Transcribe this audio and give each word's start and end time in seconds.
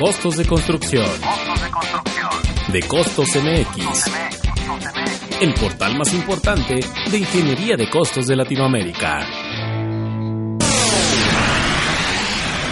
costos 0.00 0.38
de 0.38 0.46
construcción. 0.46 1.04
De 2.72 2.80
Costos 2.88 3.28
MX. 3.36 4.10
El 5.42 5.52
portal 5.52 5.98
más 5.98 6.14
importante 6.14 6.80
de 7.10 7.18
ingeniería 7.18 7.76
de 7.76 7.90
costos 7.90 8.26
de 8.26 8.34
Latinoamérica. 8.34 9.18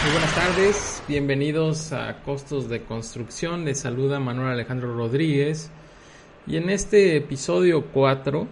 Muy 0.05 0.13
buenas 0.13 0.35
tardes, 0.35 1.03
bienvenidos 1.07 1.93
a 1.93 2.23
Costos 2.23 2.67
de 2.71 2.85
Construcción. 2.85 3.67
Les 3.67 3.79
saluda 3.79 4.19
Manuel 4.19 4.53
Alejandro 4.53 4.97
Rodríguez. 4.97 5.71
Y 6.47 6.57
en 6.57 6.71
este 6.71 7.15
episodio 7.19 7.89
4 7.93 8.49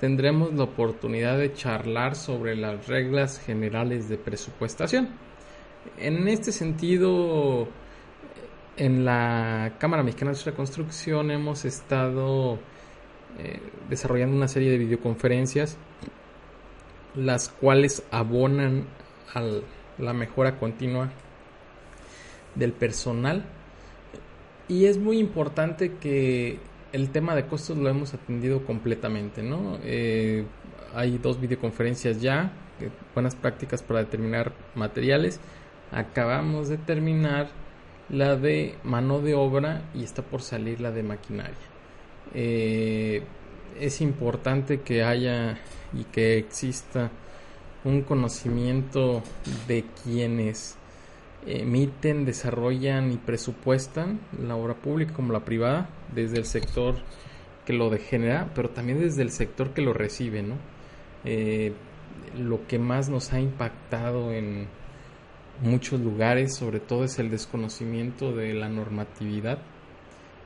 tendremos 0.00 0.54
la 0.54 0.64
oportunidad 0.64 1.36
de 1.36 1.52
charlar 1.52 2.16
sobre 2.16 2.56
las 2.56 2.86
reglas 2.86 3.38
generales 3.38 4.08
de 4.08 4.16
presupuestación. 4.16 5.23
En 5.98 6.28
este 6.28 6.52
sentido, 6.52 7.68
en 8.76 9.04
la 9.04 9.74
Cámara 9.78 10.02
Mexicana 10.02 10.32
de 10.32 10.38
la 10.44 10.56
Construcción 10.56 11.30
hemos 11.30 11.64
estado 11.64 12.58
eh, 13.38 13.60
desarrollando 13.88 14.36
una 14.36 14.48
serie 14.48 14.70
de 14.70 14.78
videoconferencias, 14.78 15.76
las 17.14 17.48
cuales 17.48 18.02
abonan 18.10 18.86
a 19.34 19.42
la 19.98 20.12
mejora 20.12 20.58
continua 20.58 21.10
del 22.54 22.72
personal. 22.72 23.44
Y 24.68 24.86
es 24.86 24.98
muy 24.98 25.18
importante 25.18 25.96
que 26.00 26.58
el 26.92 27.10
tema 27.10 27.34
de 27.34 27.46
costos 27.46 27.76
lo 27.76 27.88
hemos 27.88 28.14
atendido 28.14 28.64
completamente, 28.64 29.42
¿no? 29.42 29.78
Eh, 29.82 30.44
hay 30.94 31.18
dos 31.18 31.40
videoconferencias 31.40 32.20
ya, 32.20 32.52
buenas 33.14 33.34
prácticas 33.34 33.82
para 33.82 34.00
determinar 34.00 34.52
materiales. 34.74 35.40
Acabamos 35.92 36.68
de 36.68 36.78
terminar 36.78 37.48
la 38.08 38.36
de 38.36 38.76
mano 38.84 39.20
de 39.20 39.34
obra 39.34 39.82
y 39.94 40.04
está 40.04 40.22
por 40.22 40.42
salir 40.42 40.80
la 40.80 40.90
de 40.90 41.02
maquinaria. 41.02 41.54
Eh, 42.34 43.22
es 43.80 44.00
importante 44.00 44.80
que 44.80 45.02
haya 45.02 45.58
y 45.92 46.04
que 46.04 46.38
exista 46.38 47.10
un 47.84 48.02
conocimiento 48.02 49.22
de 49.68 49.84
quienes 50.02 50.76
emiten, 51.46 52.24
desarrollan 52.24 53.12
y 53.12 53.16
presupuestan 53.16 54.20
la 54.42 54.56
obra 54.56 54.74
pública 54.74 55.12
como 55.12 55.32
la 55.32 55.44
privada, 55.44 55.88
desde 56.14 56.38
el 56.38 56.46
sector 56.46 56.96
que 57.66 57.72
lo 57.72 57.90
genera, 57.96 58.50
pero 58.54 58.70
también 58.70 59.00
desde 59.00 59.22
el 59.22 59.30
sector 59.30 59.70
que 59.70 59.82
lo 59.82 59.92
recibe, 59.92 60.42
¿no? 60.42 60.56
Eh, 61.24 61.72
lo 62.38 62.66
que 62.66 62.78
más 62.78 63.08
nos 63.08 63.32
ha 63.32 63.40
impactado 63.40 64.32
en 64.32 64.66
muchos 65.62 66.00
lugares, 66.00 66.54
sobre 66.56 66.80
todo 66.80 67.04
es 67.04 67.18
el 67.18 67.30
desconocimiento 67.30 68.32
de 68.32 68.54
la 68.54 68.68
normatividad 68.68 69.58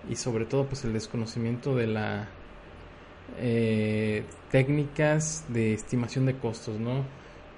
y 0.08 0.16
sobre 0.16 0.44
todo 0.44 0.66
pues 0.66 0.84
el 0.84 0.92
desconocimiento 0.92 1.74
de 1.74 1.86
la 1.86 2.28
eh, 3.38 4.24
técnicas 4.50 5.44
de 5.48 5.74
estimación 5.74 6.26
de 6.26 6.36
costos, 6.36 6.78
¿no? 6.78 7.04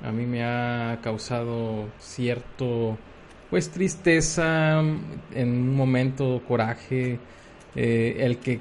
A 0.03 0.13
mí 0.13 0.27
me 0.27 0.45
ha 0.45 0.99
causado 1.03 1.89
cierto 1.99 2.99
pues 3.51 3.71
tristeza, 3.71 4.81
en 4.81 5.49
un 5.49 5.75
momento 5.75 6.41
coraje, 6.47 7.19
eh, 7.75 8.17
el 8.21 8.39
que 8.39 8.61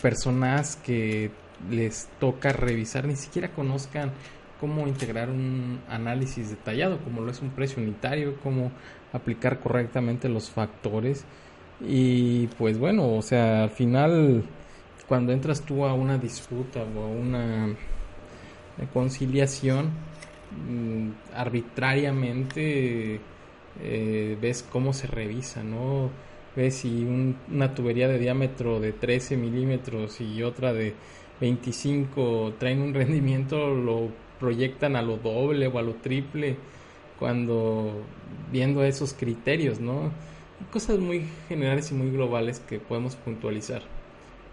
personas 0.00 0.76
que 0.76 1.32
les 1.70 2.08
toca 2.20 2.52
revisar 2.52 3.04
ni 3.06 3.16
siquiera 3.16 3.50
conozcan 3.50 4.12
cómo 4.60 4.86
integrar 4.86 5.30
un 5.30 5.80
análisis 5.88 6.50
detallado, 6.50 6.98
como 6.98 7.20
lo 7.20 7.30
es 7.30 7.40
un 7.40 7.50
precio 7.50 7.82
unitario, 7.82 8.36
cómo 8.42 8.72
aplicar 9.12 9.60
correctamente 9.60 10.28
los 10.28 10.50
factores. 10.50 11.24
Y 11.80 12.48
pues 12.58 12.78
bueno, 12.78 13.14
o 13.14 13.22
sea, 13.22 13.64
al 13.64 13.70
final, 13.70 14.42
cuando 15.06 15.32
entras 15.32 15.62
tú 15.62 15.84
a 15.84 15.94
una 15.94 16.18
disputa 16.18 16.80
o 16.96 17.04
a 17.04 17.06
una 17.06 17.76
conciliación, 18.92 19.90
mm, 20.68 21.10
arbitrariamente 21.34 23.20
eh, 23.80 24.38
ves 24.40 24.64
cómo 24.70 24.92
se 24.92 25.06
revisa, 25.06 25.62
¿no? 25.62 26.10
Ves 26.56 26.76
si 26.76 27.04
una 27.04 27.74
tubería 27.74 28.08
de 28.08 28.18
diámetro 28.18 28.80
de 28.80 28.92
13 28.92 29.36
milímetros 29.36 30.20
y 30.20 30.42
otra 30.42 30.72
de 30.72 30.94
25 31.40 32.54
traen 32.58 32.80
un 32.82 32.94
rendimiento, 32.94 33.74
lo 33.74 34.10
proyectan 34.38 34.96
a 34.96 35.02
lo 35.02 35.16
doble 35.16 35.66
o 35.66 35.78
a 35.78 35.82
lo 35.82 35.94
triple 35.94 36.56
cuando 37.18 38.02
viendo 38.50 38.84
esos 38.84 39.12
criterios, 39.12 39.80
¿no? 39.80 40.12
Cosas 40.72 40.98
muy 40.98 41.26
generales 41.48 41.90
y 41.90 41.94
muy 41.94 42.10
globales 42.10 42.60
que 42.60 42.78
podemos 42.78 43.16
puntualizar. 43.16 43.82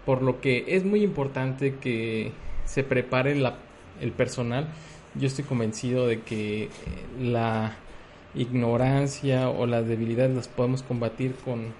Por 0.04 0.22
lo 0.22 0.40
que 0.40 0.64
es 0.68 0.84
muy 0.84 1.02
importante 1.02 1.76
que 1.76 2.32
se 2.64 2.84
prepare 2.84 3.40
el 4.00 4.12
personal. 4.12 4.68
Yo 5.14 5.26
estoy 5.26 5.44
convencido 5.44 6.06
de 6.06 6.20
que 6.20 6.64
eh, 6.64 6.70
la 7.20 7.76
ignorancia 8.34 9.48
o 9.48 9.66
las 9.66 9.86
debilidades 9.88 10.36
las 10.36 10.48
podemos 10.48 10.82
combatir 10.82 11.34
con 11.44 11.60
eh, 11.64 11.70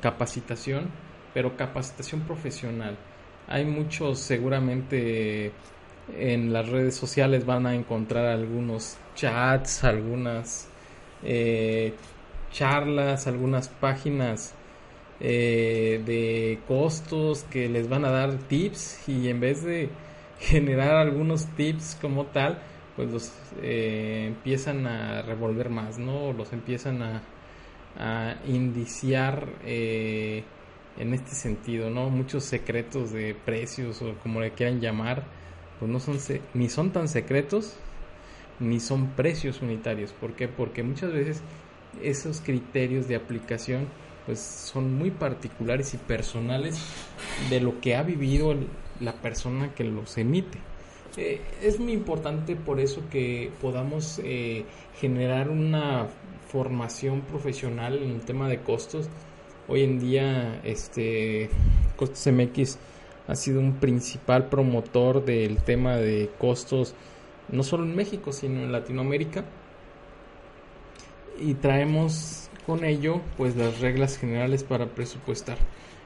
capacitación, 0.00 0.90
pero 1.32 1.56
capacitación 1.56 2.20
profesional. 2.22 2.96
Hay 3.48 3.64
muchos 3.64 4.18
seguramente 4.18 5.52
en 6.14 6.52
las 6.52 6.68
redes 6.68 6.94
sociales 6.94 7.46
van 7.46 7.66
a 7.66 7.74
encontrar 7.74 8.26
algunos 8.26 8.96
chats, 9.14 9.84
algunas 9.84 10.68
eh, 11.24 11.94
charlas, 12.52 13.26
algunas 13.26 13.68
páginas 13.68 14.54
eh, 15.20 16.02
de 16.04 16.60
costos 16.68 17.44
que 17.44 17.68
les 17.68 17.88
van 17.88 18.04
a 18.04 18.10
dar 18.10 18.34
tips 18.34 19.08
y 19.08 19.28
en 19.28 19.40
vez 19.40 19.64
de 19.64 19.88
generar 20.40 20.96
algunos 20.96 21.46
tips 21.56 21.96
como 22.00 22.26
tal, 22.26 22.60
pues 22.94 23.10
los 23.10 23.32
eh, 23.62 24.26
empiezan 24.28 24.86
a 24.86 25.22
revolver 25.22 25.70
más, 25.70 25.98
¿no? 25.98 26.32
Los 26.32 26.52
empiezan 26.52 27.02
a, 27.02 27.22
a 27.98 28.36
indiciar 28.46 29.48
en 29.64 31.12
este 31.12 31.32
sentido, 31.32 31.90
¿no? 31.90 32.10
Muchos 32.10 32.44
secretos 32.44 33.12
de 33.12 33.34
precios 33.34 34.00
o 34.02 34.14
como 34.22 34.40
le 34.40 34.52
quieran 34.52 34.80
llamar, 34.80 35.24
pues 35.78 35.90
no 35.90 36.00
son 36.00 36.18
ni 36.54 36.68
son 36.68 36.90
tan 36.90 37.08
secretos 37.08 37.76
ni 38.58 38.80
son 38.80 39.08
precios 39.10 39.60
unitarios. 39.62 40.12
¿Por 40.12 40.34
qué? 40.34 40.48
Porque 40.48 40.82
muchas 40.82 41.12
veces 41.12 41.42
esos 42.02 42.40
criterios 42.40 43.08
de 43.08 43.16
aplicación 43.16 43.86
pues 44.24 44.40
son 44.40 44.94
muy 44.94 45.10
particulares 45.10 45.94
y 45.94 45.98
personales 45.98 46.80
de 47.48 47.60
lo 47.60 47.80
que 47.80 47.94
ha 47.94 48.02
vivido 48.02 48.54
la 49.00 49.12
persona 49.14 49.74
que 49.74 49.84
los 49.84 50.18
emite. 50.18 50.58
Eh, 51.16 51.40
es 51.62 51.78
muy 51.78 51.92
importante 51.92 52.56
por 52.56 52.80
eso 52.80 53.02
que 53.10 53.50
podamos 53.60 54.20
eh, 54.24 54.64
generar 55.00 55.48
una 55.48 56.08
formación 56.48 57.22
profesional 57.22 58.02
en 58.02 58.10
el 58.10 58.20
tema 58.22 58.48
de 58.48 58.60
costos. 58.60 59.08
Hoy 59.68 59.82
en 59.82 59.98
día, 59.98 60.60
este 60.64 61.48
Costos 61.96 62.26
MX 62.32 62.78
ha 63.28 63.34
sido 63.34 63.60
un 63.60 63.74
principal 63.74 64.48
promotor 64.48 65.24
del 65.24 65.58
tema 65.58 65.96
de 65.96 66.30
costos, 66.38 66.94
no 67.48 67.62
solo 67.62 67.84
en 67.84 67.96
México, 67.96 68.32
sino 68.32 68.60
en 68.60 68.72
Latinoamérica. 68.72 69.44
Y 71.38 71.54
traemos 71.54 72.48
con 72.66 72.84
ello, 72.84 73.20
pues, 73.36 73.56
las 73.56 73.80
reglas 73.80 74.18
generales 74.18 74.64
para 74.64 74.86
presupuestar. 74.86 75.58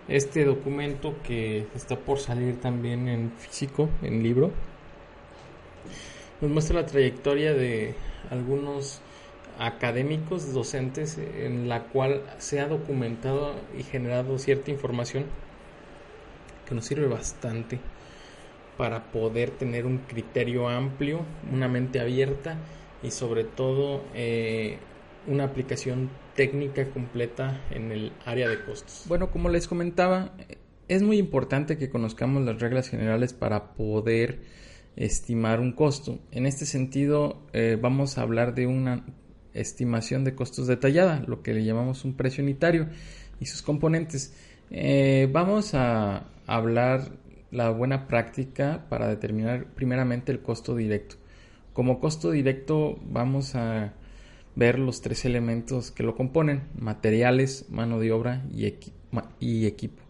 Este 0.09 0.45
documento 0.45 1.15
que 1.23 1.67
está 1.75 1.97
por 1.97 2.19
salir 2.19 2.61
también 2.61 3.07
en 3.09 3.31
físico, 3.33 3.89
en 4.03 4.23
libro, 4.23 4.51
nos 6.41 6.51
muestra 6.51 6.81
la 6.81 6.87
trayectoria 6.87 7.53
de 7.53 7.95
algunos 8.31 9.01
académicos, 9.59 10.53
docentes, 10.55 11.19
en 11.19 11.69
la 11.69 11.84
cual 11.84 12.23
se 12.39 12.61
ha 12.61 12.66
documentado 12.66 13.55
y 13.78 13.83
generado 13.83 14.39
cierta 14.39 14.71
información 14.71 15.27
que 16.71 16.75
nos 16.77 16.87
sirve 16.87 17.07
bastante 17.07 17.78
para 18.78 19.13
poder 19.13 19.51
tener 19.51 19.84
un 19.84 19.99
criterio 19.99 20.69
amplio, 20.69 21.27
una 21.53 21.69
mente 21.69 22.01
abierta 22.01 22.57
y 23.03 23.11
sobre 23.11 23.45
todo 23.45 24.05
eh, 24.15 24.78
una 25.27 25.45
aplicación 25.45 26.09
técnica 26.34 26.89
completa 26.91 27.61
en 27.71 27.93
el 27.93 28.13
área 28.25 28.49
de 28.49 28.63
costos. 28.65 29.05
Bueno, 29.07 29.31
como 29.31 29.51
les 29.51 29.69
comentaba, 29.69 30.33
es 30.89 31.03
muy 31.03 31.19
importante 31.19 31.77
que 31.77 31.91
conozcamos 31.91 32.43
las 32.45 32.61
reglas 32.61 32.89
generales 32.89 33.34
para 33.34 33.75
poder 33.75 34.41
estimar 34.97 35.61
un 35.61 35.73
costo. 35.73 36.21
En 36.31 36.47
este 36.47 36.66
sentido, 36.66 37.43
eh, 37.53 37.77
vamos 37.81 38.16
a 38.16 38.23
hablar 38.23 38.55
de 38.55 38.66
una 38.66 39.05
estimación 39.55 40.25
de 40.25 40.34
costos 40.34 40.69
detallada, 40.69 41.23
lo 41.27 41.43
que 41.43 41.53
le 41.53 41.65
llamamos 41.65 42.05
un 42.05 42.15
precio 42.15 42.45
unitario 42.45 42.89
y 43.41 43.47
sus 43.47 43.61
componentes. 43.61 44.34
Eh, 44.71 45.28
vamos 45.33 45.75
a 45.75 46.28
hablar 46.57 47.13
la 47.51 47.71
buena 47.71 48.07
práctica 48.07 48.87
para 48.89 49.09
determinar 49.09 49.67
primeramente 49.75 50.33
el 50.33 50.41
costo 50.41 50.77
directo. 50.77 51.17
Como 51.73 52.01
costo 52.01 52.31
directo 52.31 52.99
vamos 53.05 53.55
a 53.55 53.95
ver 54.57 54.79
los 54.79 55.01
tres 55.01 55.25
elementos 55.25 55.91
que 55.91 56.03
lo 56.03 56.15
componen, 56.15 56.63
materiales, 56.79 57.67
mano 57.71 57.99
de 57.99 58.13
obra 58.13 58.45
y, 58.53 58.75
y 59.41 59.67
equipo. 59.67 60.03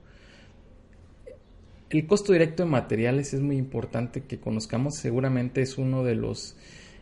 El 1.91 2.07
costo 2.07 2.33
directo 2.33 2.63
de 2.63 2.71
materiales 2.71 3.35
es 3.35 3.41
muy 3.41 3.57
importante 3.57 4.23
que 4.23 4.39
conozcamos, 4.39 4.95
seguramente 4.95 5.61
es 5.61 5.77
uno 5.77 6.05
de 6.05 6.15
los 6.15 6.57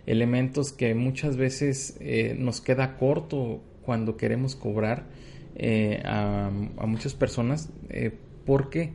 elementos 0.06 0.73
que 0.73 0.94
muchas 0.94 1.37
veces 1.37 1.99
eh, 2.00 2.35
nos 2.38 2.62
queda 2.62 2.96
corto 2.96 3.61
cuando 3.82 4.17
queremos 4.17 4.56
cobrar 4.56 5.05
eh, 5.55 6.02
a, 6.05 6.50
muchas 6.87 7.14
personas. 7.14 7.69
Eh, 7.90 8.12
¿Por 8.46 8.70
qué? 8.70 8.93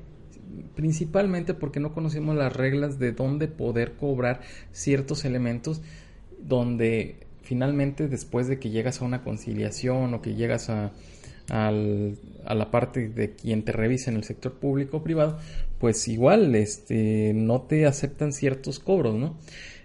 Principalmente 0.75 1.53
porque 1.53 1.79
no 1.79 1.93
conocemos 1.93 2.35
las 2.35 2.55
reglas 2.55 2.99
de 2.99 3.11
dónde 3.11 3.47
poder 3.47 3.93
cobrar 3.93 4.41
ciertos 4.71 5.25
elementos 5.25 5.81
donde 6.39 7.17
finalmente 7.41 8.07
después 8.07 8.47
de 8.47 8.59
que 8.59 8.69
llegas 8.69 9.01
a 9.01 9.05
una 9.05 9.23
conciliación 9.23 10.13
o 10.13 10.21
que 10.21 10.35
llegas 10.35 10.69
a, 10.69 10.91
a 11.49 11.71
la 11.71 12.71
parte 12.71 13.09
de 13.09 13.31
quien 13.31 13.63
te 13.63 13.71
revisa 13.71 14.11
en 14.11 14.17
el 14.17 14.23
sector 14.23 14.53
público 14.53 14.97
o 14.97 15.03
privado, 15.03 15.37
pues 15.79 16.07
igual 16.07 16.55
este, 16.55 17.33
no 17.35 17.61
te 17.61 17.85
aceptan 17.85 18.31
ciertos 18.31 18.79
cobros, 18.79 19.15
¿no? 19.15 19.37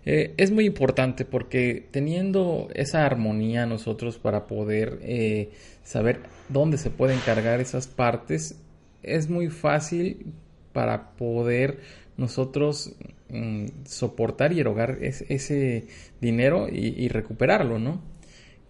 Eh, 0.06 0.32
es 0.36 0.50
muy 0.50 0.64
importante 0.64 1.24
porque 1.24 1.86
teniendo 1.90 2.68
esa 2.74 3.04
armonía 3.04 3.66
nosotros 3.66 4.16
para 4.18 4.46
poder 4.46 5.00
eh, 5.02 5.50
saber 5.82 6.20
dónde 6.48 6.78
se 6.78 6.90
pueden 6.90 7.18
cargar 7.20 7.60
esas 7.60 7.88
partes, 7.88 8.56
es 9.02 9.28
muy 9.28 9.48
fácil 9.48 10.32
para 10.78 11.16
poder 11.16 11.80
nosotros 12.16 12.94
mm, 13.30 13.66
soportar 13.84 14.52
y 14.52 14.60
erogar 14.60 14.98
ese 15.00 15.88
dinero 16.20 16.68
y, 16.70 16.94
y 16.96 17.08
recuperarlo, 17.08 17.80
¿no? 17.80 18.00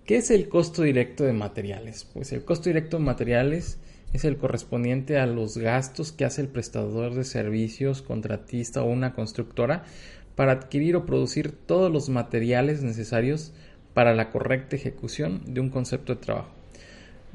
¿Qué 0.07 0.17
es 0.17 0.31
el 0.31 0.49
costo 0.49 0.85
directo 0.85 1.25
de 1.25 1.35
materiales? 1.35 2.07
Pues 2.15 2.33
el 2.33 2.47
costo 2.47 2.71
directo 2.71 2.97
de 2.97 3.05
materiales 3.05 3.79
es 4.15 4.25
el 4.25 4.39
correspondiente 4.39 5.19
a 5.19 5.27
los 5.27 5.59
gastos 5.59 6.13
que 6.13 6.25
hace 6.25 6.41
el 6.41 6.49
prestador 6.49 7.15
de 7.15 7.25
servicios, 7.25 8.01
contratista 8.01 8.83
o 8.83 8.87
una 8.87 9.13
constructora 9.13 9.85
para 10.35 10.53
adquirir 10.53 10.97
o 10.97 11.05
producir 11.05 11.53
todos 11.53 11.93
los 11.93 12.09
materiales 12.09 12.83
necesarios 12.83 13.53
para 13.93 14.15
la 14.15 14.31
correcta 14.31 14.77
ejecución 14.77 15.43
de 15.45 15.61
un 15.61 15.69
concepto 15.69 16.15
de 16.15 16.23
trabajo. 16.23 16.58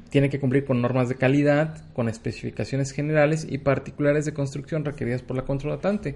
Tiene 0.10 0.30
que 0.30 0.40
cumplir 0.40 0.66
con 0.66 0.82
normas 0.82 1.10
de 1.10 1.16
calidad, 1.16 1.84
con 1.94 2.10
especificaciones 2.10 2.92
generales 2.92 3.48
y 3.50 3.58
particulares 3.60 4.26
de 4.26 4.34
construcción 4.34 4.86
requeridas 4.86 5.22
por 5.22 5.36
la 5.36 5.44
contratante. 5.44 6.16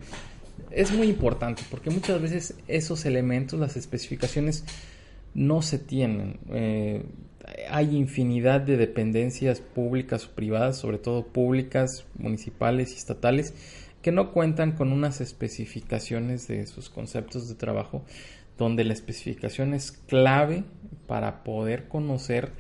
Es 0.72 0.92
muy 0.92 1.08
importante 1.08 1.64
porque 1.70 1.90
muchas 1.90 2.22
veces 2.22 2.56
esos 2.68 3.06
elementos, 3.06 3.60
las 3.60 3.78
especificaciones, 3.78 4.64
no 5.34 5.62
se 5.62 5.78
tienen. 5.80 6.40
Eh, 6.50 7.04
hay 7.70 7.96
infinidad 7.96 8.62
de 8.62 8.78
dependencias 8.78 9.62
públicas 9.62 10.26
o 10.26 10.32
privadas, 10.32 10.78
sobre 10.78 10.98
todo 10.98 11.28
públicas, 11.28 12.06
municipales 12.18 12.94
y 12.94 12.98
estatales, 12.98 13.54
que 14.02 14.12
no 14.12 14.32
cuentan 14.32 14.74
con 14.74 14.92
unas 14.92 15.22
especificaciones 15.22 16.48
de 16.48 16.68
sus 16.68 16.90
conceptos 16.90 17.48
de 17.50 17.56
trabajo, 17.56 18.04
donde 18.58 18.84
la 18.84 18.94
especificación 18.94 19.74
es 19.74 19.92
clave 19.92 20.64
para 21.08 21.44
poder 21.44 21.88
conocer 21.88 22.52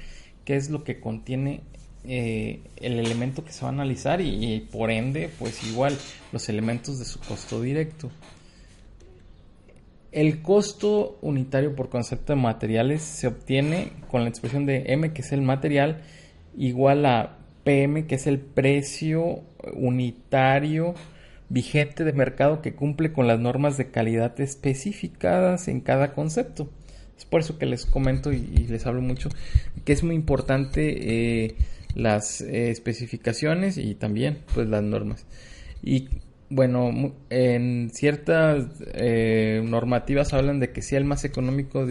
qué 0.47 0.55
es 0.55 0.69
lo 0.69 0.85
que 0.85 1.01
contiene 1.01 1.59
eh, 2.05 2.61
el 2.77 2.99
elemento 2.99 3.43
que 3.43 3.51
se 3.51 3.63
va 3.63 3.67
a 3.67 3.73
analizar 3.73 4.21
y, 4.21 4.65
por 4.71 4.91
ende, 4.91 5.29
pues 5.39 5.61
igual 5.69 5.97
los 6.31 6.47
elementos 6.47 6.99
de 6.99 7.03
su 7.03 7.19
costo 7.19 7.61
directo. 7.61 8.09
El 10.13 10.41
costo 10.41 11.17
unitario 11.21 11.75
por 11.75 11.89
concepto 11.89 12.31
de 12.31 12.39
materiales 12.39 13.01
se 13.01 13.27
obtiene 13.27 13.91
con 14.09 14.23
la 14.23 14.29
expresión 14.29 14.65
de 14.65 14.85
M, 14.87 15.11
que 15.11 15.21
es 15.21 15.33
el 15.33 15.41
material, 15.41 16.01
igual 16.57 17.05
a 17.05 17.39
PM, 17.65 18.07
que 18.07 18.15
es 18.15 18.25
el 18.25 18.39
precio 18.39 19.41
unitario 19.73 20.95
vigente 21.49 22.05
de 22.05 22.13
mercado 22.13 22.61
que 22.61 22.73
cumple 22.73 23.11
con 23.11 23.27
las 23.27 23.41
normas 23.41 23.75
de 23.75 23.91
calidad 23.91 24.39
especificadas 24.39 25.67
en 25.67 25.81
cada 25.81 26.13
concepto. 26.13 26.69
Es 27.17 27.25
por 27.25 27.41
eso 27.41 27.57
que 27.57 27.65
les 27.65 27.85
comento 27.85 28.31
y, 28.31 28.67
les 28.67 28.85
hablo 28.85 29.01
mucho 29.01 29.29
que 29.85 29.93
es 29.93 30.03
muy 30.03 30.15
importante 30.15 31.45
eh, 31.45 31.55
las 31.95 32.41
eh, 32.41 32.69
especificaciones 32.69 33.77
y 33.77 33.95
también 33.95 34.39
pues 34.53 34.67
las 34.67 34.83
normas. 34.83 35.25
Y 35.81 36.09
bueno, 36.49 37.13
en 37.29 37.89
ciertas 37.91 38.67
eh, 38.93 39.61
normativas 39.65 40.33
hablan 40.33 40.59
de 40.59 40.71
que 40.71 40.81
sea 40.81 40.97
el 40.99 41.05
más 41.05 41.25
económico 41.25 41.85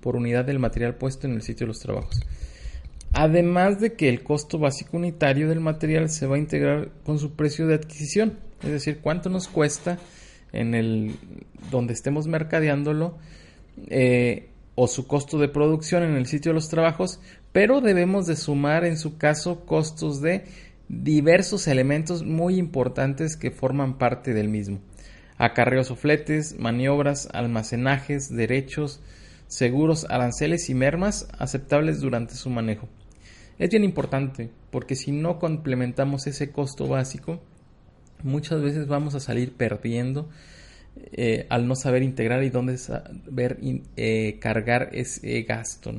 por 0.00 0.16
unidad 0.16 0.44
del 0.44 0.58
material 0.58 0.96
puesto 0.96 1.26
en 1.26 1.34
el 1.34 1.42
sitio 1.42 1.66
de 1.66 1.68
los 1.68 1.80
trabajos. 1.80 2.20
Además 3.12 3.80
de 3.80 3.94
que 3.94 4.08
el 4.08 4.22
costo 4.22 4.58
básico 4.58 4.96
unitario 4.96 5.48
del 5.48 5.60
material 5.60 6.08
se 6.08 6.26
va 6.26 6.36
a 6.36 6.38
integrar 6.38 6.90
con 7.04 7.18
su 7.18 7.32
precio 7.32 7.66
de 7.66 7.74
adquisición, 7.74 8.38
es 8.62 8.70
decir, 8.70 8.98
cuánto 9.00 9.30
nos 9.30 9.48
cuesta 9.48 9.98
en 10.52 10.74
el 10.74 11.16
donde 11.70 11.92
estemos 11.92 12.26
mercadeándolo 12.26 13.18
o 14.82 14.88
su 14.88 15.06
costo 15.06 15.36
de 15.36 15.48
producción 15.48 16.02
en 16.04 16.16
el 16.16 16.24
sitio 16.24 16.52
de 16.52 16.54
los 16.54 16.70
trabajos, 16.70 17.20
pero 17.52 17.82
debemos 17.82 18.26
de 18.26 18.34
sumar 18.34 18.86
en 18.86 18.96
su 18.96 19.18
caso 19.18 19.66
costos 19.66 20.22
de 20.22 20.44
diversos 20.88 21.68
elementos 21.68 22.22
muy 22.22 22.56
importantes 22.56 23.36
que 23.36 23.50
forman 23.50 23.98
parte 23.98 24.32
del 24.32 24.48
mismo. 24.48 24.80
Acarreos 25.36 25.90
o 25.90 25.96
fletes, 25.96 26.58
maniobras, 26.58 27.28
almacenajes, 27.34 28.34
derechos, 28.34 29.02
seguros, 29.48 30.06
aranceles 30.08 30.70
y 30.70 30.74
mermas 30.74 31.28
aceptables 31.36 32.00
durante 32.00 32.34
su 32.34 32.48
manejo. 32.48 32.88
Es 33.58 33.68
bien 33.68 33.84
importante 33.84 34.48
porque 34.70 34.96
si 34.96 35.12
no 35.12 35.38
complementamos 35.38 36.26
ese 36.26 36.52
costo 36.52 36.88
básico, 36.88 37.38
muchas 38.22 38.62
veces 38.62 38.86
vamos 38.86 39.14
a 39.14 39.20
salir 39.20 39.52
perdiendo 39.52 40.30
eh, 40.96 41.46
al 41.48 41.66
no 41.66 41.76
saber 41.76 42.02
integrar 42.02 42.42
y 42.42 42.50
dónde 42.50 42.78
saber 42.78 43.58
eh, 43.96 44.38
cargar 44.40 44.90
ese 44.92 45.42
gasto. 45.42 45.92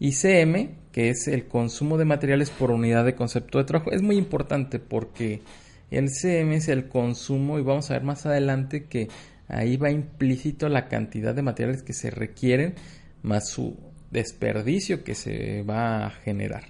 ICM, 0.00 0.70
que 0.92 1.10
es 1.10 1.28
el 1.28 1.46
consumo 1.46 1.98
de 1.98 2.04
materiales 2.04 2.50
por 2.50 2.70
unidad 2.70 3.04
de 3.04 3.14
concepto 3.14 3.58
de 3.58 3.64
trabajo, 3.64 3.92
es 3.92 4.02
muy 4.02 4.16
importante 4.16 4.78
porque 4.78 5.42
el 5.90 6.10
CM 6.10 6.56
es 6.56 6.68
el 6.68 6.88
consumo 6.88 7.58
y 7.58 7.62
vamos 7.62 7.90
a 7.90 7.94
ver 7.94 8.02
más 8.02 8.26
adelante 8.26 8.84
que 8.84 9.08
ahí 9.48 9.76
va 9.76 9.90
implícito 9.90 10.68
la 10.68 10.88
cantidad 10.88 11.34
de 11.34 11.42
materiales 11.42 11.82
que 11.82 11.92
se 11.92 12.10
requieren 12.10 12.74
más 13.22 13.48
su 13.48 13.76
desperdicio 14.10 15.04
que 15.04 15.14
se 15.14 15.62
va 15.62 16.06
a 16.06 16.10
generar. 16.10 16.64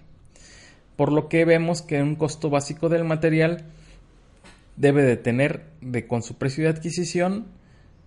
Por 0.96 1.12
lo 1.12 1.28
que 1.28 1.44
vemos 1.44 1.82
que 1.82 2.02
un 2.02 2.16
costo 2.16 2.50
básico 2.50 2.88
del 2.88 3.04
material 3.04 3.64
debe 4.76 5.02
de 5.02 5.16
tener 5.16 5.66
de, 5.80 6.06
con 6.06 6.22
su 6.22 6.36
precio 6.36 6.64
de 6.64 6.70
adquisición 6.70 7.46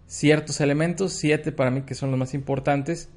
ciertos 0.07 0.61
elementos, 0.61 1.13
siete 1.13 1.51
para 1.51 1.71
mí 1.71 1.81
que 1.81 1.95
son 1.95 2.11
los 2.11 2.19
más 2.19 2.33
importantes, 2.33 3.09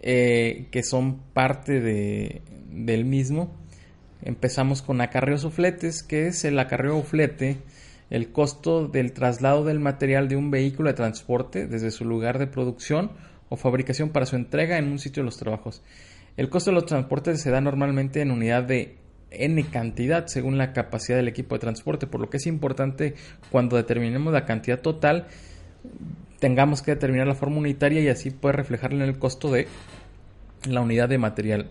eh, 0.00 0.68
que 0.70 0.82
son 0.82 1.18
parte 1.32 1.80
de, 1.80 2.42
del 2.70 3.04
mismo. 3.04 3.54
Empezamos 4.22 4.82
con 4.82 5.00
acarreos 5.00 5.44
o 5.44 5.50
fletes, 5.50 6.02
que 6.02 6.26
es 6.26 6.44
el 6.44 6.58
acarreo 6.58 6.98
o 6.98 7.02
flete, 7.02 7.58
el 8.10 8.32
costo 8.32 8.86
del 8.86 9.12
traslado 9.12 9.64
del 9.64 9.80
material 9.80 10.28
de 10.28 10.36
un 10.36 10.50
vehículo 10.50 10.90
de 10.90 10.94
transporte 10.94 11.66
desde 11.66 11.90
su 11.90 12.04
lugar 12.04 12.38
de 12.38 12.46
producción 12.46 13.12
o 13.48 13.56
fabricación 13.56 14.10
para 14.10 14.26
su 14.26 14.36
entrega 14.36 14.78
en 14.78 14.88
un 14.88 14.98
sitio 14.98 15.22
de 15.22 15.26
los 15.26 15.38
trabajos. 15.38 15.82
El 16.36 16.50
costo 16.50 16.70
de 16.70 16.74
los 16.74 16.86
transportes 16.86 17.40
se 17.40 17.50
da 17.50 17.60
normalmente 17.60 18.20
en 18.20 18.30
unidad 18.30 18.64
de 18.64 18.98
n 19.30 19.64
cantidad 19.64 20.26
según 20.26 20.58
la 20.58 20.72
capacidad 20.72 21.16
del 21.16 21.28
equipo 21.28 21.54
de 21.54 21.60
transporte, 21.60 22.06
por 22.06 22.20
lo 22.20 22.30
que 22.30 22.38
es 22.38 22.46
importante 22.46 23.14
cuando 23.50 23.76
determinemos 23.76 24.32
la 24.32 24.44
cantidad 24.44 24.80
total 24.80 25.26
tengamos 26.40 26.82
que 26.82 26.92
determinar 26.92 27.26
la 27.26 27.34
forma 27.34 27.58
unitaria 27.58 28.00
y 28.00 28.08
así 28.08 28.30
puede 28.30 28.56
reflejarlo 28.56 29.04
en 29.04 29.10
el 29.10 29.18
costo 29.18 29.52
de 29.52 29.68
la 30.68 30.80
unidad 30.80 31.08
de 31.08 31.18
material. 31.18 31.70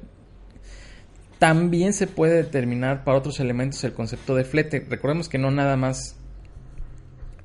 También 1.40 1.94
se 1.94 2.08
puede 2.08 2.36
determinar 2.36 3.04
para 3.04 3.18
otros 3.18 3.40
elementos 3.40 3.84
el 3.84 3.94
concepto 3.94 4.36
de 4.36 4.44
flete. 4.44 4.86
Recordemos 4.88 5.30
que 5.30 5.38
no 5.38 5.52
nada 5.52 5.76
más 5.78 6.18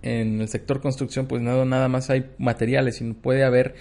en 0.03 0.41
el 0.41 0.49
sector 0.49 0.81
construcción, 0.81 1.27
pues 1.27 1.41
nada, 1.41 1.65
nada 1.65 1.89
más 1.89 2.11
hay 2.11 2.31
materiales, 2.39 2.97
sino 2.97 3.15
puede 3.15 3.45
haber 3.45 3.75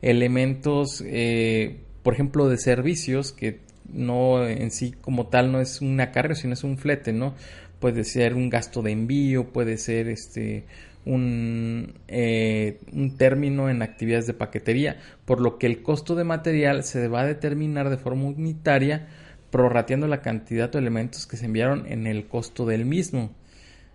elementos, 0.00 1.02
eh, 1.04 1.80
por 2.02 2.14
ejemplo, 2.14 2.48
de 2.48 2.56
servicios 2.56 3.32
que 3.32 3.60
no 3.92 4.46
en 4.46 4.70
sí 4.70 4.92
como 5.00 5.28
tal 5.28 5.52
no 5.52 5.60
es 5.60 5.80
un 5.80 6.00
acarreo, 6.00 6.34
sino 6.34 6.54
es 6.54 6.64
un 6.64 6.78
flete, 6.78 7.12
¿no? 7.12 7.34
Puede 7.80 8.04
ser 8.04 8.34
un 8.34 8.48
gasto 8.50 8.82
de 8.82 8.92
envío, 8.92 9.52
puede 9.52 9.76
ser 9.78 10.08
este 10.08 10.64
un, 11.06 11.94
eh, 12.08 12.80
un 12.92 13.16
término 13.16 13.70
en 13.70 13.80
actividades 13.80 14.26
de 14.26 14.34
paquetería, 14.34 14.98
por 15.24 15.40
lo 15.40 15.56
que 15.56 15.66
el 15.66 15.82
costo 15.82 16.16
de 16.16 16.24
material 16.24 16.82
se 16.82 17.08
va 17.08 17.20
a 17.20 17.26
determinar 17.26 17.88
de 17.88 17.96
forma 17.96 18.24
unitaria, 18.24 19.06
prorrateando 19.50 20.08
la 20.08 20.20
cantidad 20.20 20.70
de 20.70 20.78
elementos 20.78 21.26
que 21.26 21.36
se 21.36 21.46
enviaron 21.46 21.86
en 21.86 22.06
el 22.08 22.26
costo 22.26 22.66
del 22.66 22.84
mismo. 22.84 23.30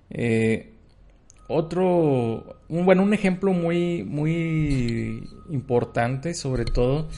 Eh, 0.10 0.71
otro, 1.48 2.62
bueno, 2.69 3.03
un 3.03 3.13
ejemplo 3.13 3.51
muy, 3.51 4.03
muy 4.03 5.27
importante, 5.50 6.33
sobre 6.33 6.63
todo, 6.63 7.10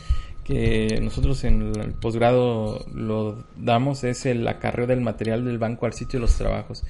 que 0.44 1.00
nosotros 1.02 1.44
en 1.44 1.74
el 1.80 1.94
posgrado 1.94 2.86
lo 2.94 3.44
damos 3.56 4.04
es 4.04 4.26
el 4.26 4.48
acarreo 4.48 4.88
del 4.88 5.02
material 5.02 5.46
del 5.46 5.58
banco 5.58 5.86
al 5.86 5.94
sitio 5.94 6.20
de 6.20 6.22
los 6.22 6.38
trabajos. 6.38 6.84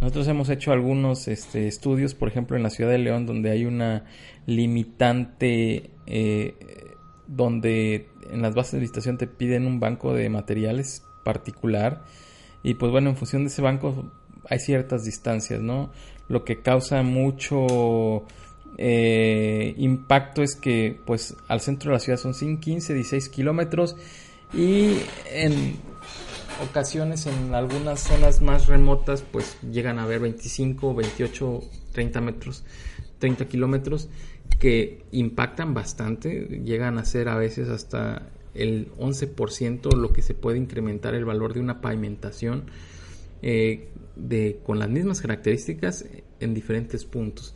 Nosotros 0.00 0.28
hemos 0.28 0.48
hecho 0.48 0.72
algunos 0.72 1.28
este, 1.28 1.66
estudios, 1.66 2.14
por 2.14 2.28
ejemplo, 2.28 2.56
en 2.56 2.62
la 2.62 2.70
ciudad 2.70 2.90
de 2.90 2.98
León, 2.98 3.26
donde 3.26 3.50
hay 3.50 3.64
una 3.64 4.04
limitante 4.46 5.90
eh, 6.06 6.54
donde 7.26 8.08
en 8.30 8.42
las 8.42 8.54
bases 8.54 8.74
de 8.74 8.80
licitación 8.80 9.18
te 9.18 9.26
piden 9.26 9.66
un 9.66 9.80
banco 9.80 10.14
de 10.14 10.28
materiales 10.28 11.04
particular 11.24 12.02
y 12.62 12.74
pues 12.74 12.92
bueno, 12.92 13.10
en 13.10 13.16
función 13.16 13.42
de 13.42 13.48
ese 13.48 13.62
banco 13.62 14.12
hay 14.48 14.58
ciertas 14.58 15.04
distancias, 15.04 15.60
¿no? 15.60 15.90
Lo 16.28 16.44
que 16.44 16.62
causa 16.62 17.02
mucho 17.02 18.24
eh, 18.78 19.74
impacto 19.76 20.42
es 20.42 20.56
que 20.56 20.98
pues 21.04 21.36
al 21.48 21.60
centro 21.60 21.90
de 21.90 21.96
la 21.96 22.00
ciudad 22.00 22.18
son 22.18 22.34
15, 22.34 22.94
16 22.94 23.28
kilómetros 23.28 23.96
y 24.54 24.96
en 25.30 25.76
ocasiones 26.62 27.26
en 27.26 27.54
algunas 27.54 28.00
zonas 28.00 28.40
más 28.40 28.66
remotas 28.66 29.22
pues 29.22 29.56
llegan 29.70 29.98
a 29.98 30.06
ver 30.06 30.20
25, 30.20 30.94
28, 30.94 31.60
30 31.92 32.20
metros, 32.20 32.64
30 33.18 33.46
kilómetros 33.46 34.08
que 34.58 35.04
impactan 35.12 35.74
bastante, 35.74 36.62
llegan 36.64 36.98
a 36.98 37.04
ser 37.04 37.28
a 37.28 37.36
veces 37.36 37.68
hasta 37.68 38.28
el 38.54 38.92
11% 38.96 39.96
lo 39.96 40.12
que 40.12 40.22
se 40.22 40.34
puede 40.34 40.58
incrementar 40.58 41.14
el 41.14 41.24
valor 41.24 41.54
de 41.54 41.60
una 41.60 41.80
pavimentación 41.80 42.64
eh, 43.40 43.88
de, 44.14 44.60
con 44.64 44.78
las 44.78 44.88
mismas 44.88 45.20
características 45.20 46.04
en 46.40 46.54
diferentes 46.54 47.04
puntos. 47.04 47.54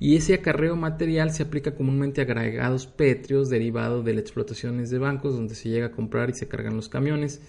Y 0.00 0.16
ese 0.16 0.34
acarreo 0.34 0.76
material 0.76 1.32
se 1.32 1.42
aplica 1.42 1.74
comúnmente 1.74 2.20
a 2.20 2.24
agregados 2.24 2.86
pétreos 2.86 3.48
derivados 3.50 4.04
de 4.04 4.14
las 4.14 4.22
explotaciones 4.22 4.90
de 4.90 4.98
bancos 4.98 5.34
donde 5.34 5.54
se 5.54 5.68
llega 5.68 5.86
a 5.86 5.92
comprar 5.92 6.30
y 6.30 6.34
se 6.34 6.46
cargan 6.46 6.76
los 6.76 6.88
camiones. 6.88 7.40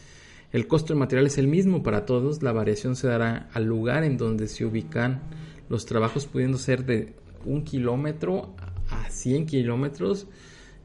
El 0.51 0.67
costo 0.67 0.93
del 0.93 0.99
material 0.99 1.27
es 1.27 1.37
el 1.37 1.47
mismo 1.47 1.83
para 1.83 2.05
todos, 2.05 2.41
la 2.41 2.51
variación 2.51 2.95
se 2.95 3.07
dará 3.07 3.49
al 3.53 3.65
lugar 3.65 4.03
en 4.03 4.17
donde 4.17 4.47
se 4.47 4.65
ubican 4.65 5.21
los 5.69 5.85
trabajos 5.85 6.25
pudiendo 6.25 6.57
ser 6.57 6.85
de 6.85 7.13
un 7.45 7.63
kilómetro 7.63 8.55
a 8.89 9.09
100 9.11 9.45
kilómetros. 9.45 10.27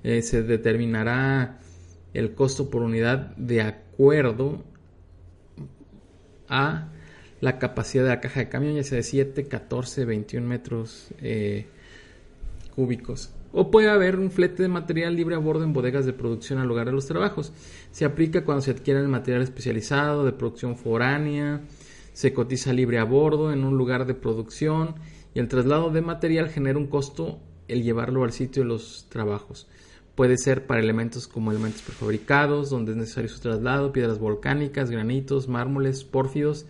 Eh, 0.03 0.21
se 0.21 0.43
determinará 0.43 1.61
el 2.13 2.35
costo 2.35 2.69
por 2.69 2.83
unidad 2.83 3.35
de 3.37 3.63
acuerdo 3.63 4.63
a 6.47 6.93
la 7.45 7.59
capacidad 7.59 8.05
de 8.05 8.09
la 8.09 8.21
caja 8.21 8.41
de 8.41 8.49
camión, 8.49 8.75
ya 8.75 8.83
sea 8.83 8.97
de 8.97 9.03
7, 9.03 9.45
14, 9.45 10.07
21 10.07 10.49
metros 10.49 11.09
eh, 11.21 11.67
cúbicos. 12.75 13.35
O 13.53 13.71
puede 13.71 13.91
haber 13.91 14.19
un 14.19 14.31
flete 14.31 14.63
de 14.63 14.71
material 14.71 15.15
libre 15.15 15.35
a 15.35 15.39
bordo 15.39 15.63
en 15.63 15.75
bodegas 15.75 16.07
de 16.07 16.15
producción 16.15 16.59
al 16.59 16.67
lugar 16.67 16.87
de 16.87 16.93
los 16.93 17.05
trabajos. 17.07 17.53
Se 17.93 18.07
aplica 18.07 18.47
cuando 18.47 18.63
se 18.63 18.71
adquiere 18.71 19.01
el 19.01 19.09
material 19.09 19.43
especializado 19.43 20.25
de 20.25 20.33
producción 20.33 20.79
foránea, 20.79 21.61
se 22.15 22.33
cotiza 22.33 22.73
libre 22.73 22.99
a 22.99 23.05
bordo 23.05 23.53
en 23.53 23.63
un 23.63 23.77
lugar 23.77 24.07
de 24.07 24.15
producción 24.15 24.95
y 25.35 25.39
el 25.39 25.49
traslado 25.49 25.91
de 25.91 26.01
material 26.01 26.49
genera 26.49 26.79
un 26.79 26.87
costo 26.87 27.41
el 27.69 27.83
llevarlo 27.83 28.25
al 28.25 28.33
sitio 28.33 28.63
de 28.63 28.71
los 28.71 29.05
trabajos. 29.11 29.69
Puede 30.15 30.39
ser 30.39 30.67
para 30.67 30.81
elementos 30.81 31.29
como 31.29 31.51
elementos 31.51 31.83
prefabricados, 31.83 32.71
donde 32.71 32.93
es 32.93 32.97
necesario 32.97 33.29
su 33.29 33.41
traslado, 33.41 33.93
piedras 33.93 34.19
volcánicas, 34.19 34.91
granitos, 34.91 35.47
mármoles, 35.47 36.05
pórfidos, 36.05 36.65